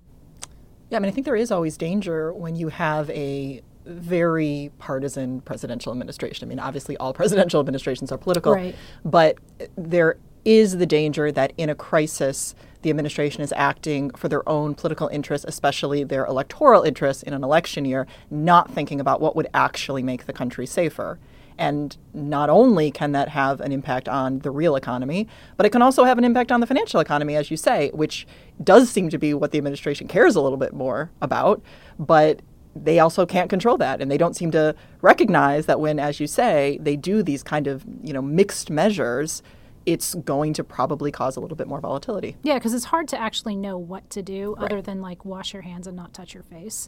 Yeah 0.89 0.97
i 0.97 0.99
mean 0.99 1.09
i 1.09 1.11
think 1.11 1.25
there 1.25 1.35
is 1.35 1.51
always 1.51 1.77
danger 1.77 2.33
when 2.33 2.55
you 2.55 2.69
have 2.69 3.09
a 3.11 3.61
very 3.85 4.71
partisan 4.79 5.41
presidential 5.41 5.91
administration. 5.91 6.47
I 6.47 6.49
mean, 6.49 6.59
obviously, 6.59 6.97
all 6.97 7.13
presidential 7.13 7.59
administrations 7.59 8.11
are 8.11 8.17
political, 8.17 8.53
right. 8.53 8.75
but 9.03 9.37
there 9.75 10.17
is 10.45 10.77
the 10.77 10.85
danger 10.85 11.31
that 11.31 11.53
in 11.57 11.69
a 11.69 11.75
crisis, 11.75 12.53
the 12.81 12.89
administration 12.89 13.41
is 13.41 13.53
acting 13.55 14.09
for 14.11 14.27
their 14.27 14.47
own 14.47 14.75
political 14.75 15.07
interests, 15.07 15.45
especially 15.47 16.03
their 16.03 16.25
electoral 16.25 16.83
interests 16.83 17.23
in 17.23 17.33
an 17.33 17.43
election 17.43 17.85
year, 17.85 18.05
not 18.29 18.69
thinking 18.71 18.99
about 18.99 19.21
what 19.21 19.35
would 19.35 19.47
actually 19.53 20.03
make 20.03 20.25
the 20.25 20.33
country 20.33 20.65
safer. 20.65 21.17
And 21.57 21.95
not 22.13 22.49
only 22.49 22.91
can 22.91 23.11
that 23.11 23.29
have 23.29 23.61
an 23.61 23.71
impact 23.71 24.09
on 24.09 24.39
the 24.39 24.49
real 24.49 24.75
economy, 24.75 25.27
but 25.55 25.65
it 25.65 25.69
can 25.69 25.81
also 25.81 26.03
have 26.03 26.17
an 26.17 26.23
impact 26.23 26.51
on 26.51 26.59
the 26.59 26.67
financial 26.67 26.99
economy, 26.99 27.35
as 27.35 27.51
you 27.51 27.57
say, 27.57 27.91
which 27.93 28.25
does 28.63 28.89
seem 28.89 29.09
to 29.09 29.19
be 29.19 29.33
what 29.33 29.51
the 29.51 29.59
administration 29.59 30.07
cares 30.07 30.35
a 30.35 30.41
little 30.41 30.57
bit 30.57 30.73
more 30.73 31.11
about. 31.21 31.61
But 31.99 32.41
they 32.75 32.99
also 32.99 33.25
can't 33.25 33.49
control 33.49 33.77
that 33.77 34.01
and 34.01 34.09
they 34.09 34.17
don't 34.17 34.35
seem 34.35 34.51
to 34.51 34.75
recognize 35.01 35.65
that 35.65 35.79
when 35.79 35.99
as 35.99 36.19
you 36.19 36.27
say 36.27 36.77
they 36.81 36.95
do 36.95 37.21
these 37.21 37.43
kind 37.43 37.67
of 37.67 37.85
you 38.01 38.13
know 38.13 38.21
mixed 38.21 38.69
measures 38.69 39.41
it's 39.85 40.15
going 40.15 40.53
to 40.53 40.63
probably 40.63 41.11
cause 41.11 41.35
a 41.35 41.41
little 41.41 41.57
bit 41.57 41.67
more 41.67 41.81
volatility. 41.81 42.37
Yeah 42.41 42.55
because 42.55 42.73
it's 42.73 42.85
hard 42.85 43.07
to 43.09 43.19
actually 43.19 43.55
know 43.55 43.77
what 43.77 44.09
to 44.11 44.21
do 44.21 44.55
right. 44.57 44.65
other 44.65 44.81
than 44.81 45.01
like 45.01 45.25
wash 45.25 45.53
your 45.53 45.61
hands 45.61 45.87
and 45.87 45.95
not 45.95 46.13
touch 46.13 46.33
your 46.33 46.43
face 46.43 46.87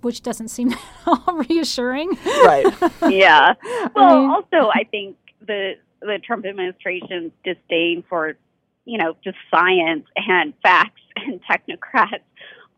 which 0.00 0.22
doesn't 0.22 0.48
seem 0.48 0.72
at 0.72 0.78
all 1.06 1.44
reassuring. 1.48 2.10
Right. 2.24 2.66
Yeah. 3.08 3.54
Well 3.94 4.16
I 4.16 4.20
mean, 4.20 4.30
also 4.30 4.70
i 4.72 4.84
think 4.90 5.16
the 5.44 5.72
the 6.00 6.18
trump 6.24 6.46
administration's 6.46 7.32
disdain 7.44 8.04
for 8.08 8.36
you 8.84 8.98
know 8.98 9.16
just 9.24 9.36
science 9.50 10.06
and 10.16 10.54
facts 10.62 11.00
and 11.16 11.40
technocrats 11.44 12.22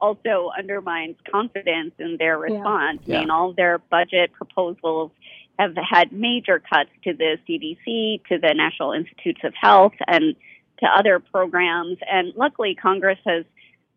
also 0.00 0.50
undermines 0.56 1.16
confidence 1.30 1.92
in 1.98 2.16
their 2.18 2.38
response. 2.38 3.00
Yeah. 3.04 3.18
I 3.18 3.20
mean, 3.20 3.30
all 3.30 3.52
their 3.52 3.78
budget 3.78 4.32
proposals 4.32 5.10
have 5.58 5.76
had 5.76 6.12
major 6.12 6.58
cuts 6.58 6.90
to 7.04 7.12
the 7.12 7.36
CDC, 7.48 8.24
to 8.28 8.38
the 8.38 8.54
National 8.54 8.92
Institutes 8.92 9.40
of 9.44 9.52
Health, 9.54 9.92
and 10.06 10.34
to 10.78 10.86
other 10.86 11.20
programs. 11.20 11.98
And 12.10 12.32
luckily, 12.34 12.74
Congress 12.74 13.18
has 13.26 13.44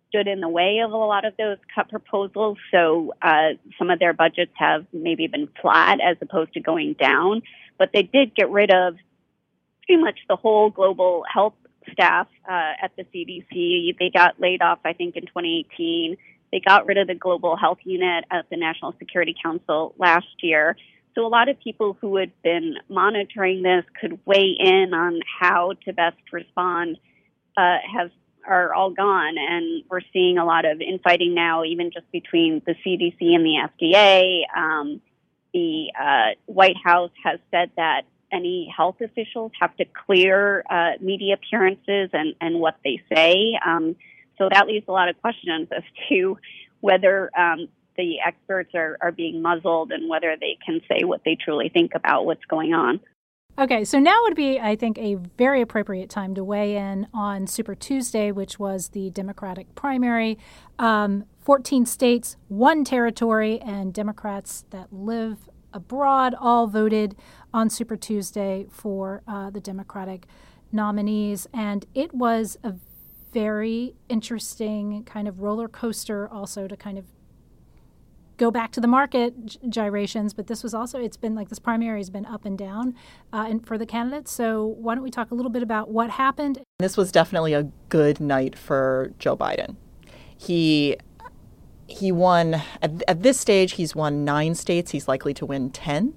stood 0.10 0.28
in 0.28 0.42
the 0.42 0.50
way 0.50 0.80
of 0.80 0.92
a 0.92 0.98
lot 0.98 1.26
of 1.26 1.36
those 1.38 1.58
cut 1.74 1.90
proposals. 1.90 2.58
So 2.72 3.14
uh, 3.22 3.54
some 3.80 3.90
of 3.90 4.00
their 4.00 4.14
budgets 4.14 4.52
have 4.56 4.86
maybe 4.94 5.28
been 5.28 5.48
flat 5.62 6.00
as 6.02 6.18
opposed 6.22 6.54
to 6.54 6.60
going 6.60 6.94
down. 6.94 7.42
But 7.78 7.92
they 7.94 8.04
did 8.04 8.36
get 8.36 8.52
rid 8.52 8.72
of 8.72 8.96
pretty 9.86 10.02
much 10.02 10.20
the 10.30 10.36
whole 10.36 10.70
global 10.70 11.24
health 11.32 11.56
staff 11.92 12.28
uh, 12.50 12.74
at 12.82 12.92
the 12.96 13.04
CDC. 13.04 13.98
They 14.00 14.10
got 14.10 14.40
laid 14.40 14.62
off, 14.62 14.80
I 14.86 14.94
think, 14.94 15.16
in 15.16 15.24
2018. 15.24 16.18
They 16.52 16.60
got 16.60 16.86
rid 16.86 16.98
of 16.98 17.08
the 17.08 17.16
global 17.16 17.56
health 17.56 17.80
unit 17.84 18.26
at 18.32 18.50
the 18.50 18.58
National 18.58 18.94
Security 19.00 19.36
Council 19.42 19.96
last 19.98 20.28
year. 20.42 20.76
So 21.16 21.26
a 21.26 21.28
lot 21.28 21.50
of 21.50 21.60
people 21.60 21.98
who 22.00 22.18
had 22.18 22.32
been 22.44 22.76
monitoring 22.90 23.62
this 23.62 23.86
could 24.00 24.20
weigh 24.26 24.56
in 24.60 24.94
on 24.94 25.20
how 25.40 25.74
to 25.86 25.94
best 25.94 26.18
respond. 26.32 26.98
Uh, 27.56 27.78
are 28.46 28.74
all 28.74 28.92
gone, 28.92 29.36
and 29.38 29.84
we're 29.90 30.02
seeing 30.12 30.38
a 30.38 30.46
lot 30.46 30.66
of 30.66 30.82
infighting 30.82 31.34
now, 31.34 31.64
even 31.64 31.92
just 31.92 32.10
between 32.12 32.62
the 32.66 32.76
CDC 32.86 33.18
and 33.20 33.46
the 33.46 33.70
FDA. 33.70 34.42
Um, 34.56 35.02
the 35.54 35.92
uh, 36.00 36.36
White 36.46 36.78
House 36.84 37.12
has 37.24 37.40
said 37.52 37.72
that 37.78 38.04
any 38.34 38.74
health 38.76 38.96
officials 39.02 39.52
have 39.60 39.76
to 39.78 39.86
clear 40.06 40.64
uh, 40.70 40.92
media 41.00 41.36
appearances 41.36 42.10
and, 42.14 42.36
and 42.42 42.60
what 42.60 42.76
they 42.84 43.02
say. 43.14 43.58
Um, 43.66 43.96
so 44.38 44.50
that 44.52 44.68
leaves 44.68 44.86
a 44.88 44.92
lot 44.92 45.10
of 45.10 45.22
questions 45.22 45.68
as 45.76 45.84
to 46.10 46.38
whether 46.82 47.30
um, 47.38 47.68
the 47.96 48.16
experts 48.26 48.72
are, 48.74 48.98
are 49.02 49.12
being 49.12 49.42
muzzled 49.42 49.92
and 49.92 50.10
whether 50.10 50.36
they 50.40 50.58
can 50.66 50.82
say 50.90 51.04
what 51.04 51.22
they 51.24 51.36
truly 51.36 51.70
think 51.70 51.92
about 51.96 52.26
what's 52.26 52.44
going 52.46 52.74
on. 52.74 53.00
Okay, 53.56 53.86
so 53.86 54.00
now 54.00 54.18
would 54.24 54.36
be, 54.36 54.60
I 54.60 54.76
think, 54.76 54.98
a 54.98 55.14
very 55.38 55.62
appropriate 55.62 56.10
time 56.10 56.34
to 56.34 56.44
weigh 56.44 56.76
in 56.76 57.08
on 57.14 57.46
Super 57.46 57.76
Tuesday, 57.76 58.32
which 58.32 58.58
was 58.58 58.90
the 58.90 59.12
Democratic 59.12 59.76
primary. 59.76 60.40
Um, 60.80 61.26
14 61.38 61.86
states, 61.86 62.36
one 62.48 62.84
territory, 62.84 63.62
and 63.62 63.94
Democrats 63.94 64.66
that 64.72 64.92
live 64.92 65.50
abroad 65.74 66.36
all 66.40 66.68
voted 66.68 67.16
on 67.54 67.70
Super 67.70 67.96
Tuesday 67.96 68.66
for 68.70 69.22
uh, 69.28 69.50
the 69.50 69.60
Democratic 69.60 70.28
nominees. 70.72 71.48
And 71.54 71.86
it 71.94 72.14
was 72.14 72.58
a 72.64 72.74
very 73.32 73.96
interesting 74.10 75.04
kind 75.06 75.28
of 75.28 75.42
roller 75.42 75.68
coaster, 75.68 76.28
also 76.30 76.68
to 76.68 76.78
kind 76.78 76.98
of 76.98 77.06
go 78.38 78.50
back 78.52 78.72
to 78.72 78.82
the 78.82 78.88
market 78.88 79.58
gyrations, 79.70 80.34
but 80.34 80.48
this 80.48 80.64
was 80.64 80.74
also 80.74 81.00
it's 81.00 81.18
been 81.18 81.36
like 81.36 81.50
this 81.50 81.60
primary 81.60 82.00
has 82.00 82.10
been 82.10 82.26
up 82.26 82.46
and 82.46 82.58
down, 82.58 82.96
uh, 83.32 83.46
and 83.48 83.66
for 83.66 83.78
the 83.78 83.86
candidates. 83.86 84.32
So 84.32 84.66
why 84.66 84.96
don't 84.96 85.04
we 85.04 85.12
talk 85.12 85.32
a 85.32 85.36
little 85.36 85.52
bit 85.52 85.64
about 85.64 85.90
what 85.90 86.10
happened? 86.12 86.62
This 86.80 86.98
was 86.98 87.12
definitely 87.12 87.54
a 87.54 87.64
good 87.90 88.20
night 88.20 88.58
for 88.58 89.14
Joe 89.20 89.38
Biden. 89.38 89.76
He 90.36 90.98
he 91.94 92.12
won 92.12 92.62
at, 92.82 93.04
at 93.08 93.24
this 93.24 93.40
stage. 93.40 93.74
He's 93.74 93.96
won 93.96 94.26
nine 94.26 94.56
states. 94.56 94.92
He's 94.92 95.08
likely 95.08 95.34
to 95.36 95.46
win 95.46 95.70
ten. 95.70 96.14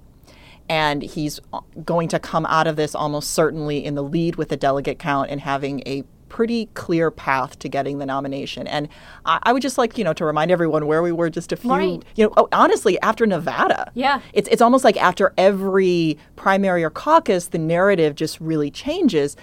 And 0.69 1.01
he's 1.01 1.39
uh, 1.53 1.61
going 1.85 2.09
to 2.09 2.19
come 2.19 2.45
out 2.47 2.67
of 2.67 2.75
this 2.75 2.93
almost 2.93 3.31
certainly 3.31 3.85
in 3.85 3.95
the 3.95 4.03
lead 4.03 4.35
with 4.35 4.49
the 4.49 4.57
delegate 4.57 4.99
count 4.99 5.29
and 5.29 5.39
having 5.39 5.81
a 5.85 6.03
pretty 6.29 6.67
clear 6.73 7.09
path 7.09 7.57
to 7.59 7.69
getting 7.69 7.99
the 7.99 8.05
nomination. 8.05 8.67
And 8.67 8.89
I, 9.25 9.39
I, 9.43 9.53
would 9.53 9.61
just 9.61 9.77
like, 9.77 9.97
you 9.97 10.03
know, 10.03 10.13
to 10.13 10.25
remind 10.25 10.51
everyone 10.51 10.85
where 10.85 11.01
we 11.01 11.11
were 11.11 11.29
just 11.29 11.51
a 11.51 11.55
few, 11.55 11.71
right. 11.71 12.03
you 12.15 12.25
know, 12.25 12.33
oh, 12.37 12.49
honestly, 12.51 12.99
after 13.01 13.25
Nevada. 13.25 13.91
Yeah. 13.93 14.19
It's, 14.33 14.47
it's 14.49 14.61
almost 14.61 14.83
like 14.83 14.97
after 14.97 15.33
every 15.37 16.17
primary 16.35 16.83
or 16.83 16.89
caucus, 16.89 17.47
the 17.47 17.57
narrative 17.57 18.15
just 18.15 18.39
really 18.41 18.71
changes. 18.71 19.35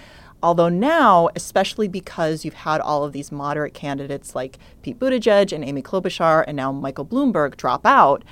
Although 0.45 0.69
now, 0.69 1.29
especially 1.35 1.87
because 1.87 2.45
you've 2.45 2.53
had 2.53 2.79
all 2.79 3.03
of 3.03 3.13
these 3.13 3.31
moderate 3.31 3.73
candidates 3.73 4.35
like 4.35 4.59
Pete 4.83 4.99
Buttigieg 4.99 5.51
and 5.51 5.65
Amy 5.65 5.81
Klobuchar 5.81 6.43
and 6.45 6.55
now 6.55 6.71
Michael 6.71 7.03
Bloomberg 7.03 7.57
drop 7.57 7.83
out, 7.83 8.23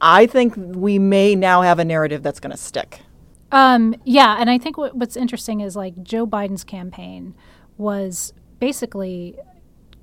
I 0.00 0.24
think 0.24 0.54
we 0.56 0.98
may 0.98 1.34
now 1.34 1.60
have 1.60 1.78
a 1.78 1.84
narrative 1.84 2.22
that's 2.22 2.40
going 2.40 2.52
to 2.52 2.56
stick. 2.56 3.00
Um, 3.52 3.94
yeah, 4.04 4.36
and 4.38 4.48
I 4.48 4.56
think 4.56 4.78
what, 4.78 4.96
what's 4.96 5.14
interesting 5.14 5.60
is 5.60 5.76
like 5.76 6.02
Joe 6.02 6.26
Biden's 6.26 6.64
campaign 6.64 7.34
was 7.76 8.32
basically 8.58 9.36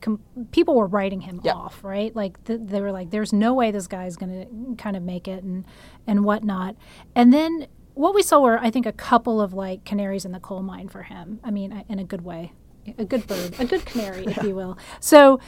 com- 0.01 0.21
people 0.51 0.75
were 0.75 0.85
writing 0.85 1.21
him 1.21 1.41
yep. 1.43 1.55
off, 1.55 1.83
right? 1.83 2.15
Like 2.15 2.43
th- 2.43 2.59
they 2.63 2.79
were 2.79 2.91
like, 2.91 3.09
"There's 3.09 3.33
no 3.33 3.55
way 3.55 3.71
this 3.71 3.87
guy's 3.87 4.17
going 4.17 4.31
to 4.31 4.75
kind 4.75 4.95
of 4.95 5.01
make 5.01 5.27
it," 5.27 5.43
and 5.43 5.65
and 6.05 6.23
whatnot. 6.25 6.75
And 7.15 7.33
then 7.33 7.65
what 7.93 8.15
we 8.15 8.21
saw 8.21 8.39
were, 8.39 8.59
I 8.59 8.69
think, 8.69 8.85
a 8.85 8.91
couple 8.91 9.41
of 9.41 9.53
like 9.53 9.83
canaries 9.83 10.25
in 10.25 10.31
the 10.31 10.39
coal 10.39 10.63
mine 10.63 10.89
for 10.89 11.03
him. 11.03 11.39
I 11.43 11.51
mean, 11.51 11.83
in 11.89 11.99
a 11.99 12.03
good 12.03 12.21
way, 12.21 12.53
a 12.97 13.05
good 13.05 13.27
bird, 13.27 13.55
a 13.59 13.65
good 13.65 13.85
canary, 13.85 14.25
if 14.25 14.43
you 14.43 14.55
will. 14.61 14.77
So 14.99 15.39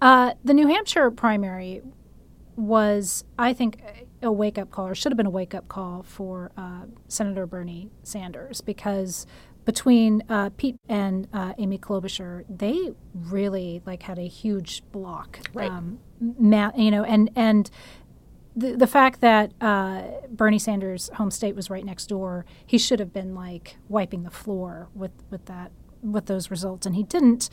uh, 0.00 0.34
the 0.44 0.54
New 0.54 0.66
Hampshire 0.66 1.10
primary 1.10 1.82
was, 2.56 3.24
I 3.38 3.52
think, 3.52 3.80
a 4.22 4.32
wake 4.32 4.58
up 4.58 4.70
call, 4.70 4.88
or 4.88 4.94
should 4.94 5.12
have 5.12 5.16
been 5.16 5.26
a 5.26 5.30
wake 5.30 5.54
up 5.54 5.68
call 5.68 6.02
for 6.02 6.50
uh, 6.56 6.82
Senator 7.08 7.46
Bernie 7.46 7.90
Sanders 8.02 8.60
because 8.60 9.26
between 9.64 10.22
uh, 10.28 10.50
Pete 10.56 10.76
and 10.88 11.28
uh, 11.32 11.54
Amy 11.58 11.78
Klobuchar, 11.78 12.44
they 12.48 12.90
really 13.14 13.80
like 13.86 14.02
had 14.02 14.18
a 14.18 14.26
huge 14.26 14.82
block. 14.90 15.38
Right. 15.54 15.70
Um, 15.70 16.00
ma- 16.20 16.72
you 16.76 16.90
know, 16.90 17.04
and 17.04 17.30
and 17.36 17.70
the 18.54 18.76
the 18.76 18.86
fact 18.86 19.20
that 19.20 19.52
uh, 19.60 20.02
Bernie 20.30 20.58
Sanders' 20.58 21.10
home 21.14 21.30
state 21.30 21.56
was 21.56 21.70
right 21.70 21.84
next 21.84 22.06
door, 22.06 22.44
he 22.66 22.78
should 22.78 23.00
have 23.00 23.12
been 23.12 23.34
like 23.34 23.76
wiping 23.88 24.22
the 24.22 24.30
floor 24.30 24.88
with 24.94 25.12
with 25.30 25.46
that 25.46 25.72
with 26.02 26.26
those 26.26 26.50
results, 26.50 26.84
and 26.84 26.96
he 26.96 27.02
didn't. 27.04 27.48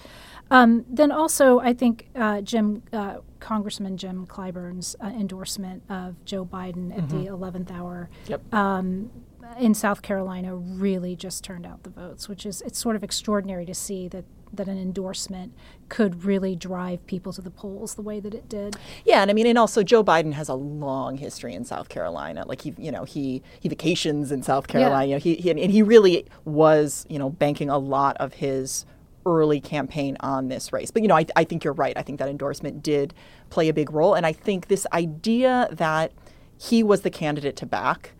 Um, 0.50 0.86
then 0.89 1.12
also, 1.12 1.60
I 1.60 1.74
think 1.74 2.10
uh, 2.15 2.41
Jim 2.41 2.84
uh, 2.91 3.18
Congressman 3.39 3.98
Jim 3.98 4.25
Clyburn's 4.25 4.96
uh, 5.01 5.08
endorsement 5.08 5.84
of 5.89 6.24
Joe 6.25 6.46
Biden 6.46 6.91
at 6.91 7.06
mm-hmm. 7.06 7.24
the 7.24 7.25
eleventh 7.27 7.72
hour. 7.72 8.10
Yep. 8.27 8.53
Um, 8.53 9.12
in 9.58 9.74
South 9.74 10.01
Carolina 10.01 10.56
really 10.56 11.15
just 11.15 11.44
turned 11.44 11.65
out 11.65 11.84
the 11.84 11.89
votes, 11.89 12.29
which 12.29 12.46
is 12.46 12.62
it's 12.62 12.77
sort 12.77 12.96
of 12.96 13.03
extraordinary 13.03 13.65
to 13.65 13.74
see 13.74 14.08
that 14.10 14.25
that 14.53 14.68
an 14.68 14.77
endorsement 14.77 15.53
could 15.89 16.24
really 16.24 16.56
drive 16.56 17.06
people 17.08 17.34
to 17.34 17.41
the 17.41 17.51
polls 17.51 17.96
the 17.96 18.01
way 18.01 18.20
that 18.20 18.34
it 18.34 18.50
did. 18.50 18.75
Yeah, 19.06 19.22
and 19.22 19.29
I 19.29 19.34
mean, 19.34 19.48
and 19.48 19.58
also 19.58 19.84
Joe 19.84 20.03
Biden 20.03 20.34
has 20.34 20.50
a 20.50 20.53
long 20.53 21.18
history 21.18 21.53
in 21.53 21.65
South 21.65 21.89
Carolina. 21.89 22.46
Like 22.48 22.62
he, 22.62 22.74
you 22.77 22.91
know, 22.91 23.03
he 23.03 23.44
he 23.60 23.70
vacations 23.70 24.32
in 24.32 24.44
South 24.44 24.68
Carolina. 24.68 25.06
Yeah. 25.06 25.10
You 25.10 25.15
know, 25.15 25.20
he, 25.20 25.36
he 25.36 25.51
and 25.51 25.72
he 25.72 25.82
really 25.82 26.25
was, 26.46 27.06
you 27.10 27.20
know, 27.20 27.29
banking 27.29 27.70
a 27.70 27.77
lot 27.77 28.18
of 28.18 28.36
his 28.36 28.86
early 29.25 29.60
campaign 29.60 30.18
on 30.22 30.48
this 30.48 30.74
race. 30.74 30.91
But 30.91 31.01
you 31.01 31.08
know, 31.08 31.18
I, 31.18 31.25
I 31.36 31.44
think 31.44 31.63
you're 31.63 31.74
right. 31.74 31.98
I 31.98 32.01
think 32.01 32.20
that 32.20 32.29
endorsement 32.29 32.82
did 32.82 33.13
play 33.50 33.70
a 33.70 33.74
big 33.74 33.91
role, 33.91 34.13
and 34.13 34.25
I 34.25 34.34
think 34.34 34.68
this 34.68 34.88
idea 34.94 35.68
that 35.72 36.12
he 36.58 36.84
was 36.84 37.01
the 37.01 37.10
candidate 37.10 37.56
to 37.58 37.65
back 37.65 38.12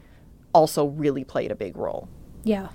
also 0.53 0.86
really 0.86 1.24
played 1.24 1.51
a 1.51 1.55
big 1.55 1.77
role. 1.77 2.07
Yeah. 2.43 2.69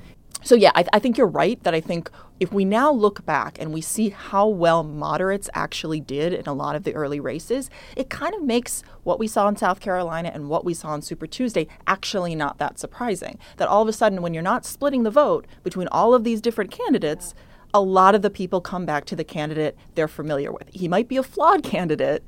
So, 0.44 0.54
yeah, 0.54 0.72
I, 0.74 0.84
I, 0.92 0.98
think 0.98 1.16
you're 1.16 1.26
right 1.26 1.62
that 1.62 1.72
I 1.72 1.80
think 1.80 2.10
if 2.38 2.52
we 2.52 2.66
now 2.66 2.92
look 2.92 3.24
back 3.24 3.56
and 3.58 3.72
we 3.72 3.80
see 3.80 4.10
how 4.10 4.46
well 4.46 4.82
moderates 4.82 5.48
actually 5.54 6.00
did 6.00 6.34
in 6.34 6.44
a 6.46 6.52
lot 6.52 6.76
of 6.76 6.84
the 6.84 6.94
early 6.94 7.18
races, 7.18 7.70
it 7.96 8.10
kind 8.10 8.34
of 8.34 8.42
makes 8.42 8.82
what 9.04 9.18
we 9.18 9.26
saw 9.26 9.48
in 9.48 9.56
South 9.56 9.80
Carolina 9.80 10.30
and 10.34 10.50
what 10.50 10.62
we 10.62 10.74
saw 10.74 10.88
on 10.88 11.00
Super 11.00 11.26
Tuesday 11.26 11.66
actually 11.86 12.34
not 12.34 12.58
that 12.58 12.78
surprising. 12.78 13.38
That 13.56 13.68
all 13.68 13.80
of 13.80 13.88
a 13.88 13.92
sudden, 13.94 14.20
when 14.20 14.34
you're 14.34 14.42
not 14.42 14.66
splitting 14.66 15.02
the 15.02 15.10
vote 15.10 15.46
between 15.62 15.88
all 15.88 16.12
of 16.12 16.24
these 16.24 16.42
different 16.42 16.70
candidates, 16.70 17.34
a 17.72 17.80
lot 17.80 18.14
of 18.14 18.20
the 18.20 18.28
people 18.28 18.60
come 18.60 18.84
back 18.84 19.06
to 19.06 19.16
the 19.16 19.24
candidate 19.24 19.78
they're 19.94 20.06
familiar 20.08 20.52
with. 20.52 20.68
He 20.74 20.88
might 20.88 21.08
be 21.08 21.16
a 21.16 21.22
flawed 21.22 21.62
candidate, 21.62 22.22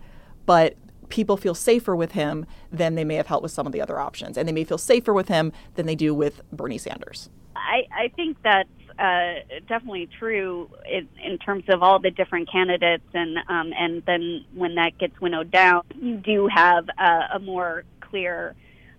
but 0.46 0.74
people 1.10 1.36
feel 1.36 1.54
safer 1.54 1.94
with 1.94 2.12
him 2.12 2.46
than 2.72 2.94
they 2.94 3.04
may 3.04 3.16
have 3.16 3.26
felt 3.26 3.42
with 3.42 3.52
some 3.52 3.66
of 3.66 3.74
the 3.74 3.82
other 3.82 4.00
options. 4.00 4.38
And 4.38 4.48
they 4.48 4.52
may 4.52 4.64
feel 4.64 4.78
safer 4.78 5.12
with 5.12 5.28
him 5.28 5.52
than 5.74 5.84
they 5.84 5.94
do 5.94 6.14
with 6.14 6.40
Bernie 6.50 6.78
Sanders. 6.78 7.28
I, 7.56 7.86
I 8.04 8.08
think 8.08 8.36
that's 8.42 8.68
uh, 8.98 9.34
definitely 9.68 10.08
true 10.18 10.70
in, 10.90 11.08
in, 11.22 11.38
terms 11.38 11.64
of 11.68 11.82
all 11.82 11.98
the 11.98 12.10
different 12.10 12.50
candidates, 12.50 13.04
and 13.12 13.36
um, 13.48 13.72
and 13.78 14.02
then 14.06 14.44
when 14.54 14.76
that 14.76 14.96
gets 14.98 15.20
winnowed 15.20 15.50
down, 15.50 15.82
you 16.00 16.16
do 16.16 16.48
have 16.48 16.88
a, 16.98 17.36
a 17.36 17.38
more 17.38 17.84
clear 18.00 18.54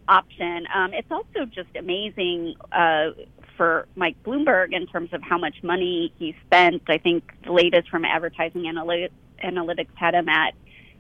option. 0.08 0.68
Um, 0.74 0.94
it's 0.94 1.12
also 1.12 1.46
just 1.46 1.70
amazing 1.76 2.56
uh, 2.72 3.12
for 3.58 3.88
Mike 3.96 4.22
Bloomberg 4.24 4.74
in 4.74 4.86
terms 4.88 5.10
of 5.14 5.22
how 5.24 5.38
much 5.38 5.56
money 5.64 6.14
he 6.20 6.36
spent. 6.46 6.84
I 6.88 7.00
think 7.00 7.24
the 7.44 7.52
latest 7.52 7.90
from 7.90 8.06
Advertising 8.06 8.64
Analytics, 8.64 9.10
Analytics 9.44 9.96
had 9.96 10.14
him 10.14 10.30
at 10.30 10.54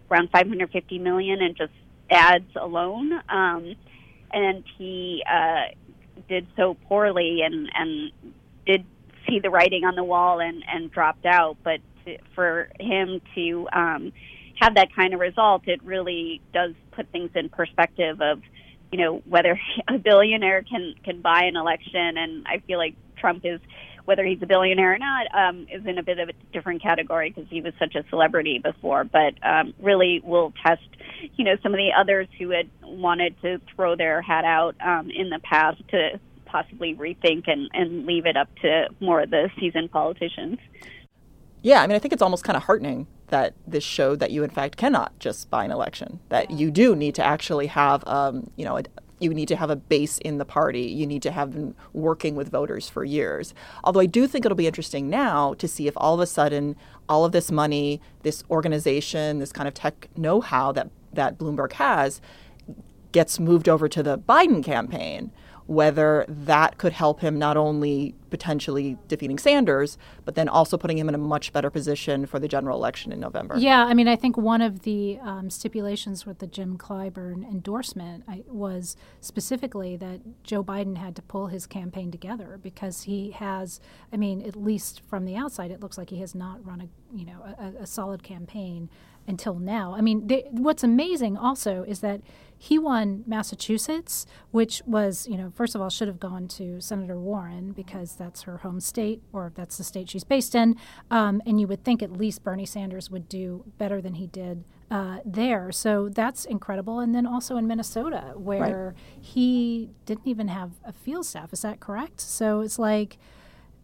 around 0.09 0.29
550 0.31 0.99
million 0.99 1.41
in 1.41 1.55
just 1.55 1.73
ads 2.09 2.55
alone. 2.55 3.13
Um, 3.29 3.75
and 4.31 4.63
he 4.77 5.23
uh, 5.29 5.73
did 6.27 6.47
so 6.55 6.75
poorly 6.87 7.41
and, 7.43 7.69
and 7.73 8.11
did 8.65 8.85
see 9.27 9.39
the 9.39 9.49
writing 9.49 9.83
on 9.83 9.95
the 9.95 10.03
wall 10.03 10.39
and, 10.39 10.63
and 10.67 10.91
dropped 10.91 11.25
out. 11.25 11.57
But 11.63 11.79
to, 12.05 12.17
for 12.35 12.69
him 12.79 13.21
to 13.35 13.67
um, 13.73 14.13
have 14.59 14.75
that 14.75 14.93
kind 14.95 15.13
of 15.13 15.19
result, 15.19 15.67
it 15.67 15.81
really 15.83 16.41
does 16.53 16.73
put 16.91 17.09
things 17.11 17.31
in 17.35 17.49
perspective 17.49 18.21
of, 18.21 18.41
you 18.91 18.99
know, 18.99 19.21
whether 19.25 19.59
a 19.87 19.97
billionaire 19.97 20.63
can, 20.63 20.95
can 21.03 21.21
buy 21.21 21.43
an 21.43 21.55
election. 21.55 22.17
And 22.17 22.45
I 22.47 22.59
feel 22.65 22.77
like 22.77 22.95
Trump 23.17 23.45
is 23.45 23.59
whether 24.07 24.23
he's 24.23 24.41
a 24.41 24.45
billionaire 24.45 24.93
or 24.93 24.97
not 24.97 25.27
um, 25.35 25.67
is 25.69 25.85
in 25.85 25.97
a 25.97 26.03
bit 26.03 26.17
of 26.17 26.29
a 26.29 26.33
different 26.53 26.81
category 26.81 27.29
because 27.29 27.49
he 27.49 27.59
was 27.59 27.73
such 27.77 27.93
a 27.93 28.05
celebrity 28.09 28.57
before. 28.57 29.03
But 29.03 29.33
um, 29.43 29.73
really, 29.81 30.21
will 30.23 30.53
test, 30.65 30.87
you 31.35 31.43
know, 31.43 31.57
some 31.61 31.73
of 31.73 31.77
the 31.77 31.89
others 31.91 32.29
who 32.39 32.51
had 32.51 32.69
wanted 32.81 33.35
to 33.41 33.59
throw 33.75 33.97
their 33.97 34.21
hat 34.21 34.45
out 34.45 34.75
um, 34.79 35.11
in 35.11 35.29
the 35.29 35.39
past 35.39 35.85
to 35.89 36.21
possibly 36.45 36.95
rethink 36.95 37.49
and, 37.49 37.69
and 37.73 38.05
leave 38.05 38.25
it 38.25 38.37
up 38.37 38.47
to 38.61 38.87
more 39.01 39.19
of 39.19 39.29
the 39.29 39.49
seasoned 39.59 39.91
politicians. 39.91 40.57
Yeah, 41.61 41.81
I 41.81 41.87
mean, 41.87 41.97
I 41.97 41.99
think 41.99 42.13
it's 42.13 42.21
almost 42.21 42.45
kind 42.45 42.55
of 42.55 42.63
heartening 42.63 43.07
that 43.27 43.55
this 43.67 43.83
showed 43.83 44.21
that 44.21 44.31
you, 44.31 44.41
in 44.45 44.49
fact, 44.49 44.77
cannot 44.77 45.19
just 45.19 45.49
buy 45.49 45.65
an 45.65 45.71
election. 45.71 46.21
That 46.29 46.49
you 46.49 46.71
do 46.71 46.95
need 46.95 47.13
to 47.15 47.25
actually 47.25 47.67
have, 47.67 48.07
um, 48.07 48.51
you 48.55 48.63
know, 48.63 48.77
a, 48.77 48.83
you 49.19 49.33
need 49.33 49.47
to 49.47 49.55
have 49.55 49.69
a 49.69 49.75
base 49.75 50.17
in 50.19 50.37
the 50.37 50.45
party. 50.45 50.83
You 50.83 51.07
need 51.07 51.21
to 51.23 51.31
have 51.31 51.51
been 51.51 51.75
working 51.93 52.35
with 52.35 52.49
voters 52.49 52.87
for 52.89 53.03
years. 53.03 53.53
Although 53.83 54.01
I 54.01 54.05
do 54.05 54.27
think 54.27 54.45
it'll 54.45 54.55
be 54.55 54.67
interesting 54.67 55.09
now 55.09 55.53
to 55.55 55.67
see 55.67 55.87
if 55.87 55.93
all 55.97 56.15
of 56.15 56.19
a 56.19 56.27
sudden 56.27 56.75
all 57.09 57.25
of 57.25 57.31
this 57.31 57.51
money, 57.51 58.01
this 58.23 58.43
organization, 58.49 59.39
this 59.39 59.51
kind 59.51 59.67
of 59.67 59.73
tech 59.73 60.07
know-how 60.15 60.71
that 60.73 60.89
that 61.13 61.37
Bloomberg 61.37 61.73
has 61.73 62.21
gets 63.11 63.39
moved 63.39 63.67
over 63.67 63.87
to 63.89 64.03
the 64.03 64.17
Biden 64.17 64.63
campaign 64.63 65.31
whether 65.67 66.25
that 66.29 66.77
could 66.77 66.93
help 66.93 67.19
him 67.19 67.37
not 67.37 67.57
only 67.57 68.15
potentially 68.29 68.97
defeating 69.07 69.37
Sanders, 69.37 69.97
but 70.23 70.35
then 70.35 70.47
also 70.47 70.77
putting 70.77 70.97
him 70.97 71.09
in 71.09 71.15
a 71.15 71.17
much 71.17 71.51
better 71.51 71.69
position 71.69 72.25
for 72.25 72.39
the 72.39 72.47
general 72.47 72.77
election 72.77 73.11
in 73.11 73.19
November. 73.19 73.57
Yeah, 73.57 73.85
I 73.85 73.93
mean, 73.93 74.07
I 74.07 74.15
think 74.15 74.37
one 74.37 74.61
of 74.61 74.83
the 74.83 75.19
um, 75.21 75.49
stipulations 75.49 76.25
with 76.25 76.39
the 76.39 76.47
Jim 76.47 76.77
Clyburn 76.77 77.43
endorsement 77.43 78.23
I, 78.27 78.43
was 78.47 78.95
specifically 79.19 79.97
that 79.97 80.21
Joe 80.43 80.63
Biden 80.63 80.97
had 80.97 81.15
to 81.17 81.21
pull 81.21 81.47
his 81.47 81.67
campaign 81.67 82.11
together 82.11 82.57
because 82.61 83.03
he 83.03 83.31
has, 83.31 83.81
I 84.11 84.17
mean, 84.17 84.41
at 84.41 84.55
least 84.55 85.01
from 85.09 85.25
the 85.25 85.35
outside, 85.35 85.71
it 85.71 85.81
looks 85.81 85.97
like 85.97 86.09
he 86.09 86.19
has 86.21 86.33
not 86.33 86.65
run 86.65 86.81
a 86.81 86.87
you 87.15 87.25
know 87.25 87.41
a, 87.57 87.83
a 87.83 87.85
solid 87.85 88.23
campaign 88.23 88.89
until 89.27 89.55
now. 89.55 89.93
I 89.93 90.01
mean, 90.01 90.27
they, 90.27 90.45
what's 90.51 90.83
amazing 90.83 91.37
also 91.37 91.83
is 91.83 91.99
that 91.99 92.21
he 92.57 92.79
won 92.79 93.23
Massachusetts, 93.27 94.25
which 94.51 94.81
was, 94.85 95.27
you 95.27 95.37
know, 95.37 95.51
first 95.55 95.75
of 95.75 95.81
all, 95.81 95.89
should 95.89 96.07
have 96.07 96.19
gone 96.19 96.47
to 96.49 96.81
Senator 96.81 97.19
Warren 97.19 97.71
because 97.71 98.15
that's 98.15 98.43
her 98.43 98.57
home 98.57 98.79
state 98.79 99.21
or 99.31 99.51
that's 99.55 99.77
the 99.77 99.83
state 99.83 100.09
she's 100.09 100.23
based 100.23 100.55
in. 100.55 100.75
Um, 101.11 101.41
and 101.45 101.61
you 101.61 101.67
would 101.67 101.83
think 101.83 102.01
at 102.01 102.11
least 102.11 102.43
Bernie 102.43 102.65
Sanders 102.65 103.11
would 103.11 103.29
do 103.29 103.63
better 103.77 104.01
than 104.01 104.15
he 104.15 104.27
did 104.27 104.63
uh, 104.89 105.19
there. 105.23 105.71
So 105.71 106.09
that's 106.09 106.45
incredible. 106.45 106.99
And 106.99 107.13
then 107.13 107.27
also 107.27 107.57
in 107.57 107.67
Minnesota, 107.67 108.33
where 108.35 108.95
right. 108.95 109.23
he 109.23 109.91
didn't 110.05 110.27
even 110.27 110.47
have 110.47 110.71
a 110.83 110.93
field 110.93 111.25
staff. 111.25 111.53
Is 111.53 111.61
that 111.61 111.79
correct? 111.79 112.21
So 112.21 112.61
it's 112.61 112.79
like, 112.79 113.17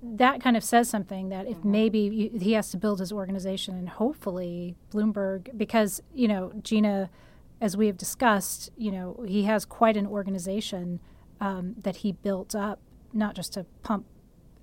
that 0.06 0.42
kind 0.42 0.58
of 0.58 0.64
says 0.66 0.90
something 0.90 1.30
that 1.30 1.48
if 1.48 1.58
mm-hmm. 1.60 1.72
maybe 1.72 2.32
he 2.38 2.54
has 2.54 2.70
to 2.72 2.78
build 2.78 3.00
his 3.00 3.14
organization 3.14 3.78
and 3.78 3.88
hopefully 3.88 4.76
Bloomberg, 4.92 5.58
because, 5.58 6.02
you 6.14 6.28
know, 6.28 6.52
Gina 6.62 7.10
as 7.62 7.78
we 7.78 7.88
have 7.88 7.98
discussed, 7.98 8.70
you 8.78 8.92
know, 8.92 9.24
he 9.28 9.44
has 9.44 9.66
quite 9.66 9.98
an 9.98 10.08
organization 10.08 11.00
um, 11.40 11.76
that 11.78 11.98
he 11.98 12.12
built 12.12 12.56
up, 12.56 12.80
not 13.14 13.36
just 13.36 13.54
to 13.54 13.66
pump 13.82 14.06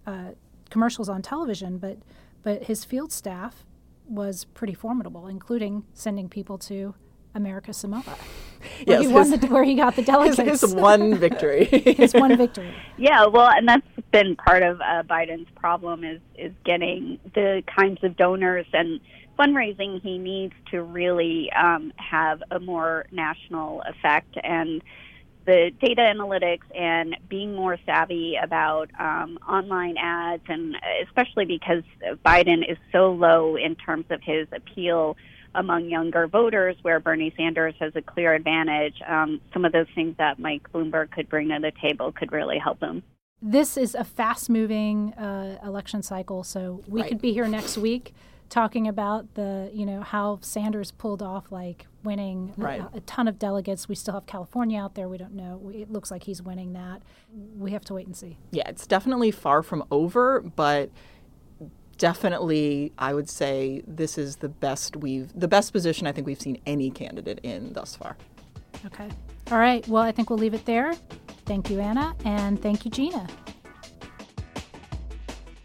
uh, 0.06 0.30
commercials 0.70 1.08
on 1.08 1.22
television, 1.22 1.78
but 1.78 1.98
but 2.42 2.64
his 2.64 2.84
field 2.84 3.12
staff 3.12 3.66
was 4.08 4.44
pretty 4.44 4.74
formidable, 4.74 5.26
including 5.26 5.84
sending 5.92 6.28
people 6.28 6.58
to 6.58 6.94
America 7.34 7.72
Samoa, 7.72 8.02
where, 8.84 9.00
yes, 9.02 9.02
he, 9.02 9.12
his, 9.12 9.40
the, 9.40 9.46
where 9.48 9.62
he 9.62 9.74
got 9.74 9.94
the 9.96 10.02
delegates. 10.02 10.38
His, 10.40 10.60
his 10.62 10.74
one 10.74 11.14
victory. 11.14 11.64
his 11.96 12.12
one 12.12 12.36
victory. 12.36 12.74
Yeah, 12.96 13.26
well, 13.26 13.48
and 13.48 13.68
that's 13.68 13.86
been 14.10 14.36
part 14.36 14.62
of 14.62 14.80
uh, 14.80 15.02
Biden's 15.04 15.48
problem 15.54 16.04
is 16.04 16.20
is 16.36 16.52
getting 16.64 17.18
the 17.34 17.62
kinds 17.66 18.02
of 18.02 18.16
donors 18.16 18.66
and 18.72 19.00
fundraising 19.38 20.00
he 20.02 20.18
needs 20.18 20.54
to 20.70 20.82
really 20.82 21.50
um, 21.52 21.92
have 21.96 22.42
a 22.50 22.60
more 22.60 23.06
national 23.10 23.82
effect 23.82 24.36
and 24.42 24.82
the 25.46 25.70
data 25.80 26.02
analytics 26.02 26.64
and 26.76 27.16
being 27.28 27.54
more 27.54 27.78
savvy 27.86 28.36
about 28.40 28.90
um, 28.98 29.38
online 29.48 29.96
ads, 29.96 30.42
and 30.48 30.76
especially 31.04 31.44
because 31.44 31.82
Biden 32.24 32.70
is 32.70 32.76
so 32.92 33.12
low 33.12 33.56
in 33.56 33.74
terms 33.74 34.04
of 34.10 34.20
his 34.22 34.46
appeal 34.52 35.16
among 35.54 35.86
younger 35.86 36.28
voters, 36.28 36.76
where 36.82 37.00
Bernie 37.00 37.34
Sanders 37.36 37.74
has 37.80 37.92
a 37.96 38.02
clear 38.02 38.34
advantage. 38.34 38.94
Um, 39.06 39.40
some 39.52 39.64
of 39.64 39.72
those 39.72 39.88
things 39.94 40.14
that 40.18 40.38
Mike 40.38 40.70
Bloomberg 40.72 41.10
could 41.10 41.28
bring 41.28 41.48
to 41.48 41.58
the 41.60 41.72
table 41.82 42.12
could 42.12 42.30
really 42.30 42.58
help 42.58 42.80
him. 42.80 43.02
This 43.42 43.76
is 43.76 43.94
a 43.94 44.04
fast 44.04 44.50
moving 44.50 45.14
uh, 45.14 45.58
election 45.64 46.02
cycle, 46.02 46.44
so 46.44 46.82
we 46.86 47.00
right. 47.00 47.08
could 47.08 47.20
be 47.20 47.32
here 47.32 47.48
next 47.48 47.78
week 47.78 48.14
talking 48.50 48.88
about 48.88 49.34
the 49.34 49.70
you 49.72 49.86
know 49.86 50.02
how 50.02 50.38
Sanders 50.42 50.90
pulled 50.90 51.22
off 51.22 51.50
like 51.50 51.86
winning 52.02 52.52
right. 52.56 52.80
a, 52.80 52.96
a, 52.96 53.00
ton 53.00 53.28
of 53.28 53.38
delegates. 53.38 53.88
We 53.88 53.94
still 53.94 54.14
have 54.14 54.26
California 54.26 54.78
out 54.80 54.94
there. 54.94 55.08
We 55.08 55.16
don't 55.16 55.34
know. 55.34 55.58
We, 55.62 55.76
it 55.76 55.90
looks 55.90 56.10
like 56.10 56.24
he's 56.24 56.42
winning 56.42 56.72
that. 56.74 57.02
We 57.56 57.70
have 57.70 57.84
to 57.86 57.94
wait 57.94 58.06
and 58.06 58.16
see. 58.16 58.36
Yeah, 58.50 58.68
it's 58.68 58.86
definitely 58.86 59.30
far 59.30 59.62
from 59.62 59.84
over, 59.90 60.40
but 60.40 60.90
definitely 61.96 62.92
I 62.98 63.14
would 63.14 63.28
say 63.28 63.82
this 63.86 64.18
is 64.18 64.36
the 64.36 64.48
best 64.48 64.96
we've 64.96 65.30
the 65.38 65.48
best 65.48 65.72
position 65.72 66.06
I 66.06 66.12
think 66.12 66.26
we've 66.26 66.40
seen 66.40 66.60
any 66.66 66.90
candidate 66.90 67.40
in 67.42 67.72
thus 67.72 67.94
far. 67.94 68.16
Okay. 68.86 69.08
All 69.50 69.58
right. 69.58 69.86
Well, 69.88 70.02
I 70.02 70.12
think 70.12 70.30
we'll 70.30 70.38
leave 70.38 70.54
it 70.54 70.64
there. 70.64 70.94
Thank 71.44 71.70
you, 71.70 71.80
Anna, 71.80 72.14
and 72.24 72.60
thank 72.60 72.84
you, 72.84 72.90
Gina. 72.90 73.26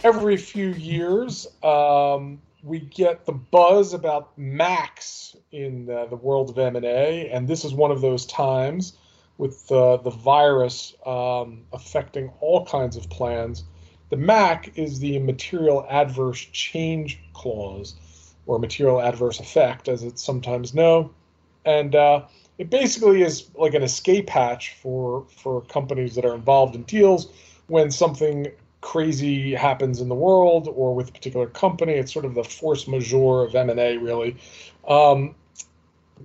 Every 0.03 0.37
few 0.37 0.69
years, 0.69 1.47
um, 1.63 2.39
we 2.65 2.79
get 2.79 3.25
the 3.25 3.31
buzz 3.31 3.93
about 3.93 4.35
Macs 4.37 5.35
in 5.51 5.87
uh, 5.89 6.07
the 6.07 6.15
world 6.15 6.49
of 6.49 6.57
M&A, 6.57 7.29
and 7.29 7.47
this 7.47 7.63
is 7.63 7.73
one 7.73 7.91
of 7.91 8.01
those 8.01 8.25
times 8.25 8.97
with 9.37 9.71
uh, 9.71 9.97
the 9.97 10.09
virus 10.09 10.95
um, 11.05 11.63
affecting 11.71 12.31
all 12.41 12.65
kinds 12.65 12.97
of 12.97 13.07
plans. 13.09 13.63
The 14.09 14.17
MAC 14.17 14.71
is 14.77 14.99
the 14.99 15.19
material 15.19 15.85
adverse 15.89 16.39
change 16.39 17.19
clause, 17.33 17.95
or 18.47 18.57
material 18.57 18.99
adverse 18.99 19.39
effect, 19.39 19.87
as 19.87 20.01
it's 20.01 20.23
sometimes 20.23 20.73
known, 20.73 21.11
and 21.65 21.93
uh, 21.93 22.25
it 22.57 22.71
basically 22.71 23.21
is 23.21 23.49
like 23.55 23.75
an 23.75 23.83
escape 23.83 24.29
hatch 24.29 24.75
for 24.81 25.27
for 25.37 25.61
companies 25.61 26.15
that 26.15 26.25
are 26.25 26.35
involved 26.35 26.75
in 26.75 26.83
deals 26.83 27.31
when 27.67 27.91
something 27.91 28.47
crazy 28.85 29.55
happens 29.55 29.99
in 29.99 30.07
the 30.07 30.15
world 30.15 30.67
or 30.67 30.93
with 30.93 31.09
a 31.09 31.11
particular 31.11 31.47
company. 31.47 31.93
It's 31.93 32.13
sort 32.13 32.23
of 32.23 32.35
the 32.35 32.43
force 32.43 32.87
majeure 32.87 33.43
of 33.43 33.55
M&A, 33.55 33.97
really. 33.97 34.37
Um, 34.87 35.33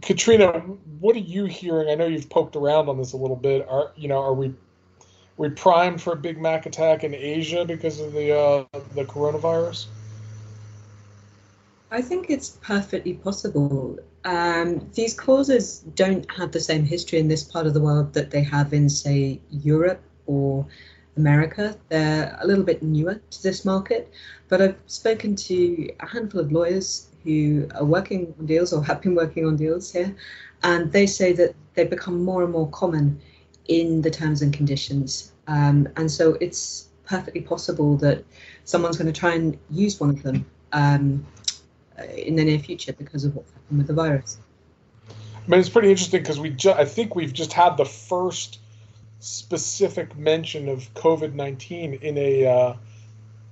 Katrina, 0.03 0.61
what 1.01 1.16
are 1.16 1.20
you 1.20 1.46
hearing? 1.46 1.88
I 1.88 1.94
know 1.94 2.07
you've 2.07 2.29
poked 2.29 2.57
around 2.57 2.90
on 2.90 2.99
this 2.99 3.14
a 3.14 3.16
little 3.16 3.35
bit. 3.35 3.66
Are 3.66 3.92
you 3.96 4.09
know 4.09 4.18
are 4.18 4.35
we 4.35 4.55
we 5.38 5.49
primed 5.49 6.01
for 6.03 6.12
a 6.12 6.16
Big 6.16 6.38
Mac 6.38 6.66
attack 6.66 7.03
in 7.03 7.14
Asia 7.14 7.64
because 7.64 7.99
of 7.99 8.12
the 8.12 8.38
uh, 8.38 8.64
the 8.94 9.05
coronavirus? 9.05 9.87
I 11.90 12.03
think 12.03 12.29
it's 12.29 12.59
perfectly 12.62 13.14
possible. 13.14 13.99
Um, 14.25 14.87
these 14.92 15.14
causes 15.14 15.81
don't 15.94 16.31
have 16.31 16.53
the 16.53 16.61
same 16.61 16.85
history 16.85 17.18
in 17.18 17.27
this 17.27 17.42
part 17.42 17.66
of 17.66 17.73
the 17.75 17.81
world 17.81 18.12
that 18.12 18.31
they 18.31 18.44
have 18.44 18.73
in, 18.75 18.88
say, 18.88 19.40
Europe 19.51 20.03
or 20.27 20.66
America. 21.16 21.77
They're 21.88 22.37
a 22.40 22.46
little 22.46 22.64
bit 22.64 22.83
newer 22.83 23.20
to 23.31 23.42
this 23.42 23.64
market, 23.64 24.12
but 24.49 24.62
I've 24.62 24.79
spoken 24.87 25.37
to 25.37 25.90
a 26.01 26.07
handful 26.07 26.40
of 26.40 26.53
lawyers 26.53 27.09
who 27.25 27.68
are 27.75 27.85
working 27.85 28.35
on 28.38 28.46
deals 28.46 28.73
or 28.73 28.85
have 28.85 29.03
been 29.03 29.14
working 29.14 29.46
on 29.46 29.57
deals 29.57 29.92
here, 29.92 30.14
and 30.62 30.90
they 30.92 31.07
say 31.07 31.33
that 31.35 31.55
they 31.75 31.85
become 31.85 32.25
more 32.25 32.42
and 32.42 32.53
more 32.53 32.68
common 32.70 33.20
in 33.68 34.03
the 34.03 34.11
terms 34.11 34.42
and 34.42 34.53
conditions. 34.53 35.33
Um, 35.46 35.88
and 35.96 36.11
so 36.11 36.37
it's 36.40 36.88
perfectly 37.05 37.40
possible 37.40 37.96
that 37.99 38.25
someone's 38.64 38.96
going 38.96 39.12
to 39.12 39.18
try 39.18 39.35
and 39.35 39.59
use 39.70 40.01
one 40.01 40.11
of 40.11 40.23
them 40.23 40.46
um, 40.73 41.27
in 42.16 42.37
the 42.37 42.44
near 42.44 42.59
future 42.59 42.92
because 42.92 43.25
of 43.25 43.35
what's 43.35 43.51
happened 43.53 43.79
with 43.79 43.87
the 43.87 43.94
virus. 43.94 44.38
I 45.09 45.51
mean, 45.51 45.61
it's 45.61 45.68
pretty 45.68 45.90
interesting 45.90 46.23
because 46.23 46.38
we 46.38 46.51
ju- 46.51 46.73
I 46.73 46.85
think 46.85 47.14
we've 47.14 47.33
just 47.33 47.53
had 47.53 47.77
the 47.77 47.85
first 47.85 48.61
specific 49.21 50.17
mention 50.17 50.69
of 50.69 50.93
COVID 50.95 51.35
nineteen 51.35 51.95
in 51.95 52.19
a 52.19 52.47
uh, 52.47 52.75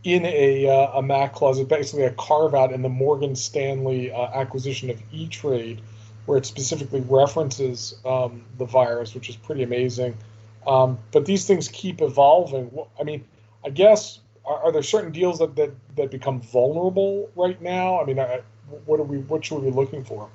in 0.02 0.24
a 0.24 0.68
uh, 0.68 0.98
a 0.98 1.02
Mac 1.02 1.34
clause, 1.34 1.62
basically 1.64 2.04
a 2.04 2.12
carve 2.12 2.54
out 2.54 2.72
in 2.72 2.82
the 2.82 2.88
Morgan 2.88 3.36
Stanley 3.36 4.10
uh, 4.10 4.28
acquisition 4.40 4.90
of 4.90 5.00
E 5.12 5.28
Trade, 5.28 5.80
where 6.26 6.38
it 6.38 6.46
specifically 6.46 7.00
references 7.08 7.94
um, 8.04 8.44
the 8.56 8.64
virus, 8.64 9.14
which 9.14 9.28
is 9.28 9.36
pretty 9.36 9.62
amazing. 9.62 10.16
Um, 10.66 10.98
but 11.12 11.26
these 11.26 11.46
things 11.46 11.68
keep 11.68 12.00
evolving. 12.00 12.70
I 12.98 13.04
mean, 13.04 13.24
I 13.64 13.70
guess 13.70 14.20
are, 14.44 14.64
are, 14.64 14.72
there 14.72 14.82
certain 14.82 15.12
deals 15.12 15.38
that, 15.38 15.56
that 15.56 15.70
that 15.96 16.10
become 16.10 16.40
vulnerable 16.40 17.30
right 17.36 17.60
now? 17.60 18.00
I 18.00 18.04
mean, 18.04 18.18
I, 18.18 18.40
what 18.86 19.00
are 19.00 19.04
we? 19.04 19.18
What 19.18 19.44
should 19.44 19.60
we 19.60 19.70
be 19.70 19.76
looking 19.76 20.04
for? 20.04 20.28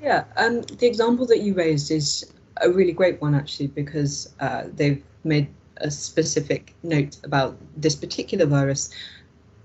Yeah, 0.00 0.24
um, 0.36 0.62
the 0.62 0.86
example 0.86 1.26
that 1.26 1.40
you 1.40 1.54
raised 1.54 1.90
is 1.90 2.32
a 2.60 2.70
really 2.70 2.92
great 2.92 3.20
one 3.20 3.34
actually 3.34 3.68
because 3.68 4.32
uh, 4.40 4.64
they've 4.74 5.02
made 5.24 5.48
a 5.78 5.90
specific 5.90 6.74
note 6.82 7.18
about 7.24 7.56
this 7.76 7.94
particular 7.94 8.46
virus. 8.46 8.90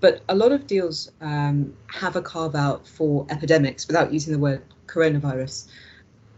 But 0.00 0.22
a 0.28 0.34
lot 0.34 0.52
of 0.52 0.66
deals 0.66 1.10
um, 1.20 1.74
have 1.88 2.16
a 2.16 2.22
carve 2.22 2.54
out 2.54 2.86
for 2.86 3.26
epidemics 3.30 3.86
without 3.86 4.12
using 4.12 4.32
the 4.32 4.38
word 4.38 4.62
coronavirus. 4.86 5.66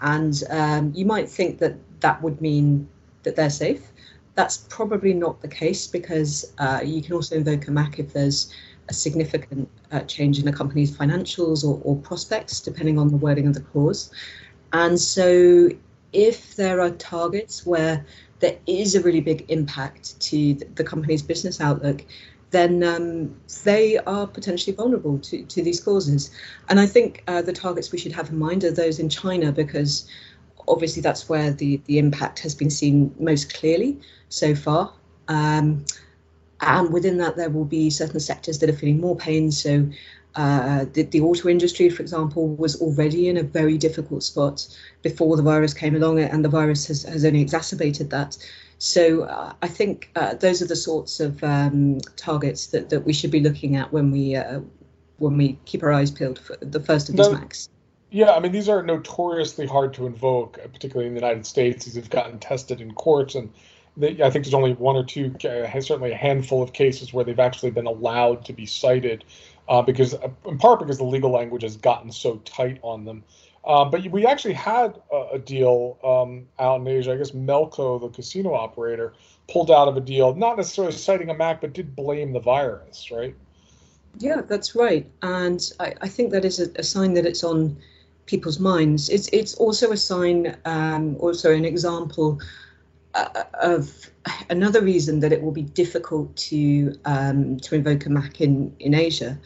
And 0.00 0.42
um, 0.50 0.92
you 0.94 1.04
might 1.04 1.28
think 1.28 1.58
that 1.58 1.76
that 2.00 2.22
would 2.22 2.40
mean 2.40 2.88
that 3.24 3.36
they're 3.36 3.50
safe. 3.50 3.82
That's 4.34 4.58
probably 4.68 5.12
not 5.12 5.40
the 5.42 5.48
case 5.48 5.86
because 5.88 6.52
uh, 6.58 6.80
you 6.84 7.02
can 7.02 7.14
also 7.14 7.36
invoke 7.36 7.66
a 7.66 7.72
MAC 7.72 7.98
if 7.98 8.12
there's 8.12 8.54
a 8.88 8.94
significant 8.94 9.68
uh, 9.90 10.00
change 10.00 10.38
in 10.38 10.48
a 10.48 10.52
company's 10.52 10.96
financials 10.96 11.64
or, 11.64 11.80
or, 11.84 11.96
prospects, 11.96 12.60
depending 12.60 12.98
on 12.98 13.08
the 13.08 13.16
wording 13.16 13.46
of 13.46 13.54
the 13.54 13.60
clause. 13.60 14.10
And 14.72 14.98
so, 14.98 15.68
if 16.12 16.56
there 16.56 16.80
are 16.80 16.90
targets 16.90 17.66
where 17.66 18.04
there 18.40 18.56
is 18.66 18.94
a 18.94 19.02
really 19.02 19.20
big 19.20 19.44
impact 19.48 20.18
to 20.20 20.54
the 20.54 20.84
company's 20.84 21.22
business 21.22 21.60
outlook, 21.60 22.04
then 22.50 22.82
um, 22.82 23.36
they 23.64 23.98
are 23.98 24.26
potentially 24.26 24.74
vulnerable 24.74 25.18
to, 25.18 25.42
to 25.44 25.62
these 25.62 25.80
causes. 25.80 26.30
And 26.68 26.80
I 26.80 26.86
think 26.86 27.22
uh, 27.26 27.42
the 27.42 27.52
targets 27.52 27.92
we 27.92 27.98
should 27.98 28.12
have 28.12 28.30
in 28.30 28.38
mind 28.38 28.64
are 28.64 28.70
those 28.70 28.98
in 28.98 29.08
China 29.08 29.52
because 29.52 30.08
obviously 30.66 31.02
that's 31.02 31.28
where 31.28 31.50
the, 31.50 31.80
the 31.86 31.98
impact 31.98 32.38
has 32.40 32.54
been 32.54 32.70
seen 32.70 33.14
most 33.18 33.54
clearly 33.54 34.00
so 34.28 34.54
far. 34.54 34.92
Um, 35.28 35.84
and 36.60 36.92
within 36.92 37.18
that, 37.18 37.36
there 37.36 37.50
will 37.50 37.64
be 37.64 37.90
certain 37.90 38.20
sectors 38.20 38.58
that 38.58 38.70
are 38.70 38.74
feeling 38.74 39.00
more 39.00 39.16
pain. 39.16 39.52
So, 39.52 39.88
uh, 40.38 40.86
the, 40.92 41.02
the, 41.02 41.20
auto 41.20 41.48
industry, 41.48 41.90
for 41.90 42.00
example, 42.00 42.54
was 42.54 42.80
already 42.80 43.28
in 43.28 43.36
a 43.36 43.42
very 43.42 43.76
difficult 43.76 44.22
spot 44.22 44.68
before 45.02 45.36
the 45.36 45.42
virus 45.42 45.74
came 45.74 45.96
along, 45.96 46.20
and 46.20 46.44
the 46.44 46.48
virus 46.48 46.86
has, 46.86 47.02
has 47.02 47.24
only 47.24 47.40
exacerbated 47.40 48.10
that. 48.10 48.38
So, 48.78 49.24
uh, 49.24 49.54
I 49.62 49.66
think 49.66 50.10
uh, 50.14 50.34
those 50.34 50.62
are 50.62 50.66
the 50.66 50.76
sorts 50.76 51.18
of 51.18 51.42
um, 51.42 51.98
targets 52.14 52.68
that, 52.68 52.88
that 52.90 53.00
we 53.00 53.12
should 53.12 53.32
be 53.32 53.40
looking 53.40 53.74
at 53.74 53.92
when 53.92 54.12
we 54.12 54.36
uh, 54.36 54.60
when 55.16 55.36
we 55.36 55.58
keep 55.64 55.82
our 55.82 55.92
eyes 55.92 56.12
peeled 56.12 56.38
for 56.38 56.56
the 56.60 56.78
first 56.78 57.08
of 57.08 57.16
these 57.16 57.26
MACs. 57.26 57.68
Yeah, 58.10 58.30
I 58.30 58.38
mean, 58.38 58.52
these 58.52 58.68
are 58.68 58.80
notoriously 58.80 59.66
hard 59.66 59.92
to 59.94 60.06
invoke, 60.06 60.60
particularly 60.72 61.08
in 61.08 61.14
the 61.14 61.20
United 61.20 61.46
States. 61.46 61.84
These 61.84 61.96
have 61.96 62.10
gotten 62.10 62.38
tested 62.38 62.80
in 62.80 62.94
courts, 62.94 63.34
and 63.34 63.52
they, 63.96 64.22
I 64.22 64.30
think 64.30 64.44
there's 64.44 64.54
only 64.54 64.74
one 64.74 64.94
or 64.94 65.04
two, 65.04 65.34
uh, 65.44 65.68
certainly 65.80 66.12
a 66.12 66.16
handful 66.16 66.62
of 66.62 66.72
cases 66.72 67.12
where 67.12 67.24
they've 67.24 67.40
actually 67.40 67.72
been 67.72 67.86
allowed 67.86 68.44
to 68.44 68.52
be 68.52 68.64
cited, 68.64 69.24
uh, 69.68 69.82
because 69.82 70.14
uh, 70.14 70.28
in 70.46 70.58
part 70.58 70.80
because 70.80 70.98
the 70.98 71.04
legal 71.04 71.30
language 71.30 71.62
has 71.62 71.76
gotten 71.76 72.10
so 72.10 72.36
tight 72.44 72.78
on 72.82 73.04
them. 73.04 73.22
Uh, 73.64 73.84
but 73.84 74.06
we 74.06 74.26
actually 74.26 74.54
had 74.54 74.98
a, 75.12 75.34
a 75.34 75.38
deal 75.38 75.98
um, 76.02 76.46
out 76.58 76.80
in 76.80 76.88
Asia. 76.88 77.12
I 77.12 77.16
guess 77.16 77.32
Melco, 77.32 78.00
the 78.00 78.08
casino 78.08 78.54
operator, 78.54 79.12
pulled 79.48 79.70
out 79.70 79.88
of 79.88 79.96
a 79.96 80.00
deal, 80.00 80.34
not 80.34 80.56
necessarily 80.56 80.92
citing 80.92 81.28
a 81.28 81.34
Mac, 81.34 81.60
but 81.60 81.72
did 81.72 81.94
blame 81.94 82.32
the 82.32 82.40
virus, 82.40 83.10
right? 83.10 83.34
Yeah, 84.18 84.40
that's 84.40 84.74
right. 84.74 85.06
And 85.22 85.60
I, 85.80 85.94
I 86.00 86.08
think 86.08 86.32
that 86.32 86.44
is 86.44 86.60
a, 86.60 86.70
a 86.76 86.82
sign 86.82 87.14
that 87.14 87.26
it's 87.26 87.44
on 87.44 87.76
people's 88.26 88.58
minds. 88.58 89.08
It's 89.08 89.28
it's 89.32 89.54
also 89.54 89.92
a 89.92 89.96
sign, 89.96 90.56
um, 90.64 91.16
also 91.18 91.52
an 91.52 91.64
example 91.64 92.40
of 93.60 94.10
another 94.50 94.80
reason 94.80 95.20
that 95.20 95.32
it 95.32 95.42
will 95.42 95.52
be 95.52 95.62
difficult 95.62 96.36
to 96.36 96.94
um, 97.04 97.58
to 97.60 97.74
invoke 97.74 98.06
a 98.06 98.10
MAC 98.10 98.40
in 98.40 98.74
in 98.80 98.94
Asia. 98.94 99.38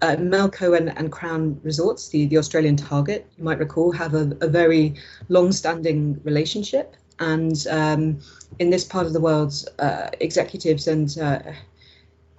Uh, 0.00 0.14
Melco 0.16 0.76
and, 0.76 0.96
and 0.96 1.10
Crown 1.10 1.60
Resorts, 1.64 2.10
the, 2.10 2.26
the 2.26 2.38
Australian 2.38 2.76
target, 2.76 3.26
you 3.36 3.42
might 3.42 3.58
recall, 3.58 3.90
have 3.90 4.14
a, 4.14 4.30
a 4.40 4.46
very 4.46 4.94
long-standing 5.28 6.20
relationship. 6.22 6.94
And 7.18 7.66
um, 7.68 8.20
in 8.60 8.70
this 8.70 8.84
part 8.84 9.08
of 9.08 9.12
the 9.12 9.20
world, 9.20 9.52
uh, 9.80 10.08
executives 10.20 10.86
and 10.86 11.18
uh, 11.18 11.40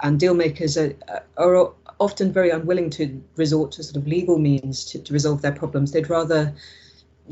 and 0.01 0.19
deal 0.19 0.33
makers 0.33 0.77
are, 0.77 0.95
are 1.35 1.73
often 1.99 2.31
very 2.31 2.49
unwilling 2.49 2.89
to 2.91 3.21
resort 3.35 3.73
to 3.73 3.83
sort 3.83 3.97
of 3.97 4.07
legal 4.07 4.39
means 4.39 4.85
to, 4.85 4.99
to 4.99 5.13
resolve 5.13 5.41
their 5.41 5.51
problems. 5.51 5.91
They'd 5.91 6.09
rather 6.09 6.55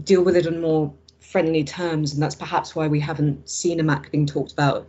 deal 0.04 0.24
with 0.24 0.36
it 0.36 0.46
on 0.46 0.60
more 0.60 0.94
friendly 1.28 1.64
terms, 1.64 2.14
and 2.14 2.24
that's 2.24 2.36
perhaps 2.36 2.74
why 2.74 2.88
we 2.88 3.00
haven't 3.00 3.50
seen 3.50 3.80
a 3.82 3.84
Mac 3.84 4.10
being 4.12 4.26
talked 4.26 4.54
about 4.54 4.88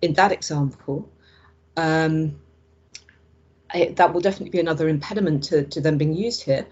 in 0.00 0.14
that 0.14 0.32
example. 0.32 1.10
Um, 1.76 2.40
that 3.72 4.12
will 4.12 4.20
definitely 4.20 4.50
be 4.50 4.60
another 4.60 4.88
impediment 4.88 5.42
to, 5.44 5.64
to 5.64 5.80
them 5.80 5.98
being 5.98 6.14
used 6.14 6.42
here. 6.42 6.66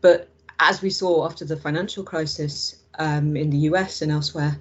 But 0.00 0.28
as 0.58 0.82
we 0.82 0.90
saw 0.90 1.26
after 1.26 1.44
the 1.44 1.56
financial 1.56 2.02
crisis 2.02 2.82
um, 2.98 3.36
in 3.36 3.50
the 3.50 3.58
US 3.70 4.02
and 4.02 4.10
elsewhere, 4.10 4.58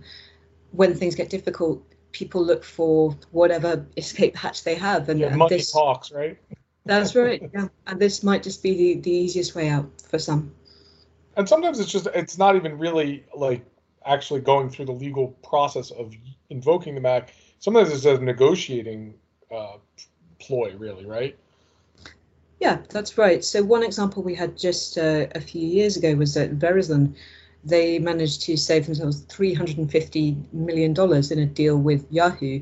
when 0.72 0.94
things 0.94 1.16
get 1.16 1.30
difficult, 1.30 1.82
people 2.12 2.44
look 2.44 2.64
for 2.64 3.16
whatever 3.32 3.86
escape 3.96 4.36
hatch 4.36 4.64
they 4.64 4.76
have. 4.76 5.10
And, 5.10 5.20
yeah, 5.20 5.36
money 5.36 5.58
this, 5.58 5.72
talks, 5.72 6.12
right? 6.12 6.38
That's 6.86 7.16
right. 7.16 7.50
Yeah, 7.54 7.68
and 7.88 8.00
this 8.00 8.22
might 8.22 8.44
just 8.44 8.62
be 8.62 8.76
the, 8.76 9.02
the 9.02 9.12
easiest 9.12 9.56
way 9.56 9.70
out 9.70 9.90
for 10.08 10.20
some. 10.20 10.52
And 11.36 11.48
sometimes 11.48 11.80
it's 11.80 11.92
just 11.92 12.08
it's 12.14 12.38
not 12.38 12.56
even 12.56 12.78
really 12.78 13.26
like 13.36 13.64
actually 14.06 14.42
going 14.42 14.70
through 14.70 14.86
the 14.86 14.92
legal 14.92 15.30
process 15.44 15.92
of 15.92 16.14
invoking 16.50 16.96
the 16.96 17.02
MAC. 17.02 17.34
Sometimes 17.60 17.92
it's 17.92 18.06
a 18.06 18.18
negotiating 18.20 19.14
uh, 19.54 19.78
ploy, 20.40 20.76
really, 20.78 21.06
right? 21.06 21.38
Yeah, 22.60 22.80
that's 22.90 23.18
right. 23.18 23.44
So 23.44 23.64
one 23.64 23.84
example 23.84 24.24
we 24.24 24.34
had 24.36 24.58
just 24.58 24.98
uh, 24.98 25.28
a 25.36 25.42
few 25.42 25.66
years 25.66 25.98
ago 25.98 26.16
was 26.16 26.34
that 26.34 26.58
Verizon. 26.58 27.16
They 27.64 28.00
managed 28.00 28.44
to 28.44 28.56
save 28.56 28.86
themselves 28.86 29.24
$350 29.24 30.54
million 30.54 30.92
in 31.32 31.40
a 31.40 31.46
deal 31.46 31.78
with 31.78 32.06
Yahoo 32.10 32.62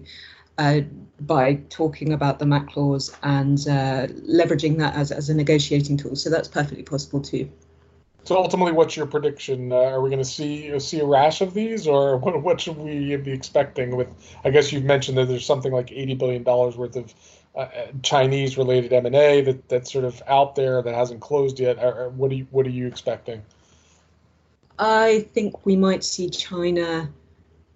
uh, 0.58 0.82
by 1.22 1.56
talking 1.70 2.14
about 2.14 2.40
the 2.40 2.46
MAC 2.46 2.70
clause 2.70 3.16
and 3.22 3.60
uh, 3.68 4.08
leveraging 4.08 4.78
that 4.78 4.96
as, 4.96 5.12
as 5.12 5.30
a 5.30 5.34
negotiating 5.34 5.98
tool. 5.98 6.16
So 6.16 6.30
that's 6.30 6.48
perfectly 6.48 6.84
possible 6.84 7.22
too. 7.22 7.50
So 8.26 8.36
ultimately, 8.38 8.72
what's 8.72 8.98
your 8.98 9.06
prediction? 9.06 9.72
Uh, 9.72 9.76
are 9.76 10.02
we 10.02 10.10
going 10.10 10.22
to 10.22 10.26
see 10.26 10.78
see 10.80 11.00
a 11.00 11.06
rash 11.06 11.42
of 11.42 11.54
these, 11.54 11.88
or 11.88 12.18
what, 12.24 12.42
what 12.42 12.60
should 12.60 12.78
we 12.78 13.16
be 13.18 13.32
expecting? 13.32 13.96
With 13.96 14.08
I 14.44 14.50
guess 14.50 14.72
you've 14.74 14.84
mentioned 14.84 15.18
that 15.20 15.28
there's 15.28 15.46
something 15.46 15.72
like 15.72 15.92
eighty 15.92 16.16
billion 16.16 16.42
dollars 16.42 16.76
worth 16.76 16.96
of 16.96 17.14
uh, 17.56 17.60
uh 17.60 17.88
Chinese 18.02 18.58
related 18.58 18.92
M 18.92 19.06
and 19.06 19.16
A 19.16 19.42
that 19.42 19.70
that's 19.70 19.94
sort 19.94 20.06
of 20.06 20.22
out 20.28 20.56
there 20.56 20.82
that 20.82 20.96
hasn't 20.96 21.22
closed 21.22 21.60
yet. 21.60 21.78
Or, 21.78 21.94
or 21.94 22.10
what 22.10 22.32
are 22.32 22.36
you 22.36 22.48
what 22.50 22.66
are 22.66 22.72
you 22.72 22.88
expecting? 22.88 23.44
I 24.80 25.28
think 25.34 25.66
we 25.66 25.76
might 25.76 26.04
see 26.04 26.28
China 26.30 27.10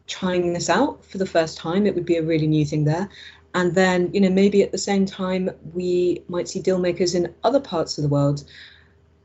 trying 0.08 0.54
this 0.54 0.68
out 0.68 1.06
for 1.06 1.20
the 1.20 1.28
first 1.28 1.60
time. 1.60 1.86
It 1.86 1.94
would 1.94 2.06
be 2.06 2.18
a 2.18 2.24
really 2.24 2.48
new 2.48 2.66
thing 2.66 2.86
there. 2.86 3.08
And 3.54 3.74
then, 3.74 4.14
you 4.14 4.20
know, 4.20 4.30
maybe 4.30 4.62
at 4.64 4.72
the 4.72 4.78
same 4.78 5.06
time, 5.06 5.50
we 5.74 6.24
might 6.28 6.48
see 6.48 6.62
deal 6.62 6.78
makers 6.78 7.16
in 7.16 7.34
other 7.44 7.60
parts 7.60 7.98
of 7.98 8.02
the 8.02 8.10
world 8.10 8.44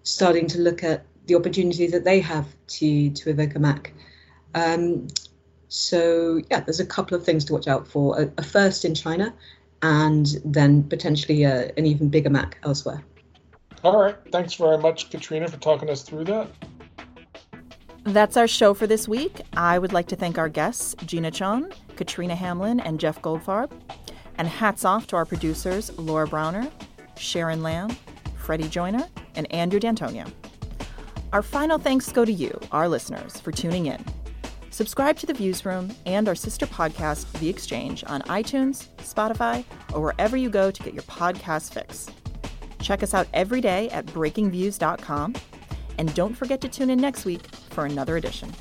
starting 0.03 0.47
to 0.47 0.61
look 0.61 0.85
at 0.85 1.05
the 1.27 1.35
opportunity 1.35 1.87
that 1.87 2.05
they 2.05 2.21
have 2.21 2.47
to 2.67 3.11
to 3.11 3.31
evoke 3.31 3.55
a 3.55 3.59
Mac. 3.59 3.93
Um, 4.55 5.09
so 5.69 6.41
yeah, 6.51 6.61
there's 6.61 6.81
a 6.81 6.87
couple 6.87 7.17
of 7.17 7.25
things 7.25 7.45
to 7.47 7.53
watch 7.53 7.69
out 7.69 7.87
for. 7.87 8.21
A, 8.21 8.33
a 8.39 8.43
first 8.43 8.85
in 8.85 8.95
China, 8.95 9.35
and 9.83 10.37
then 10.45 10.85
potentially 10.85 11.45
a, 11.45 11.73
an 11.77 11.87
even 11.87 12.09
bigger 12.09 12.31
Mac 12.31 12.59
elsewhere. 12.63 13.03
All 13.83 14.01
right. 14.01 14.17
Thanks 14.33 14.55
very 14.55 14.79
much, 14.79 15.11
Katrina, 15.11 15.47
for 15.49 15.59
talking 15.59 15.91
us 15.91 16.03
through 16.03 16.25
that. 16.25 16.49
That's 18.05 18.37
our 18.37 18.47
show 18.47 18.75
for 18.75 18.87
this 18.87 19.09
week. 19.09 19.41
I 19.57 19.79
would 19.79 19.93
like 19.93 20.09
to 20.09 20.17
thank 20.17 20.39
our 20.39 20.49
guests, 20.49 20.95
Gina 21.07 21.31
Chon, 21.31 21.73
Katrina 21.97 22.35
Hamlin, 22.35 22.81
and 22.81 23.01
Jeff 23.01 23.21
Goldfarb. 23.21 23.73
And 24.37 24.49
hats 24.49 24.85
off 24.85 25.07
to 25.09 25.17
our 25.17 25.25
producers, 25.25 25.97
Laura 25.99 26.27
Browner, 26.27 26.71
Sharon 27.17 27.63
Lamb, 27.63 27.97
Freddie 28.37 28.69
Joyner, 28.69 29.07
and 29.37 29.51
Andrew 29.53 29.81
D'Antonio. 29.81 30.25
Our 31.35 31.43
final 31.43 31.79
thanks 31.79 32.13
go 32.13 32.25
to 32.25 32.33
you, 32.33 32.57
our 32.71 32.89
listeners, 32.89 33.41
for 33.41 33.51
tuning 33.51 33.87
in. 33.87 34.05
Subscribe 34.71 35.19
to 35.19 35.27
the 35.27 35.33
Viewsroom 35.33 35.93
and 36.07 36.29
our 36.29 36.37
sister 36.37 36.65
podcast, 36.65 37.29
The 37.41 37.49
Exchange, 37.49 38.05
on 38.07 38.23
iTunes, 38.23 38.87
Spotify, 38.99 39.65
or 39.93 40.01
wherever 40.01 40.37
you 40.37 40.49
go 40.49 40.71
to 40.71 40.83
get 40.85 40.95
your 40.95 41.03
podcast 41.03 41.73
fix. 41.73 42.07
Check 42.81 43.03
us 43.03 43.15
out 43.15 43.27
every 43.35 43.61
day 43.61 43.91
at 43.91 44.07
breakingviews.com 44.07 45.35
and 45.99 46.15
don't 46.15 46.35
forget 46.35 46.61
to 46.61 46.69
tune 46.69 46.89
in 46.89 47.01
next 47.01 47.25
week 47.25 47.45
for 47.71 47.85
another 47.85 48.17
edition. 48.17 48.53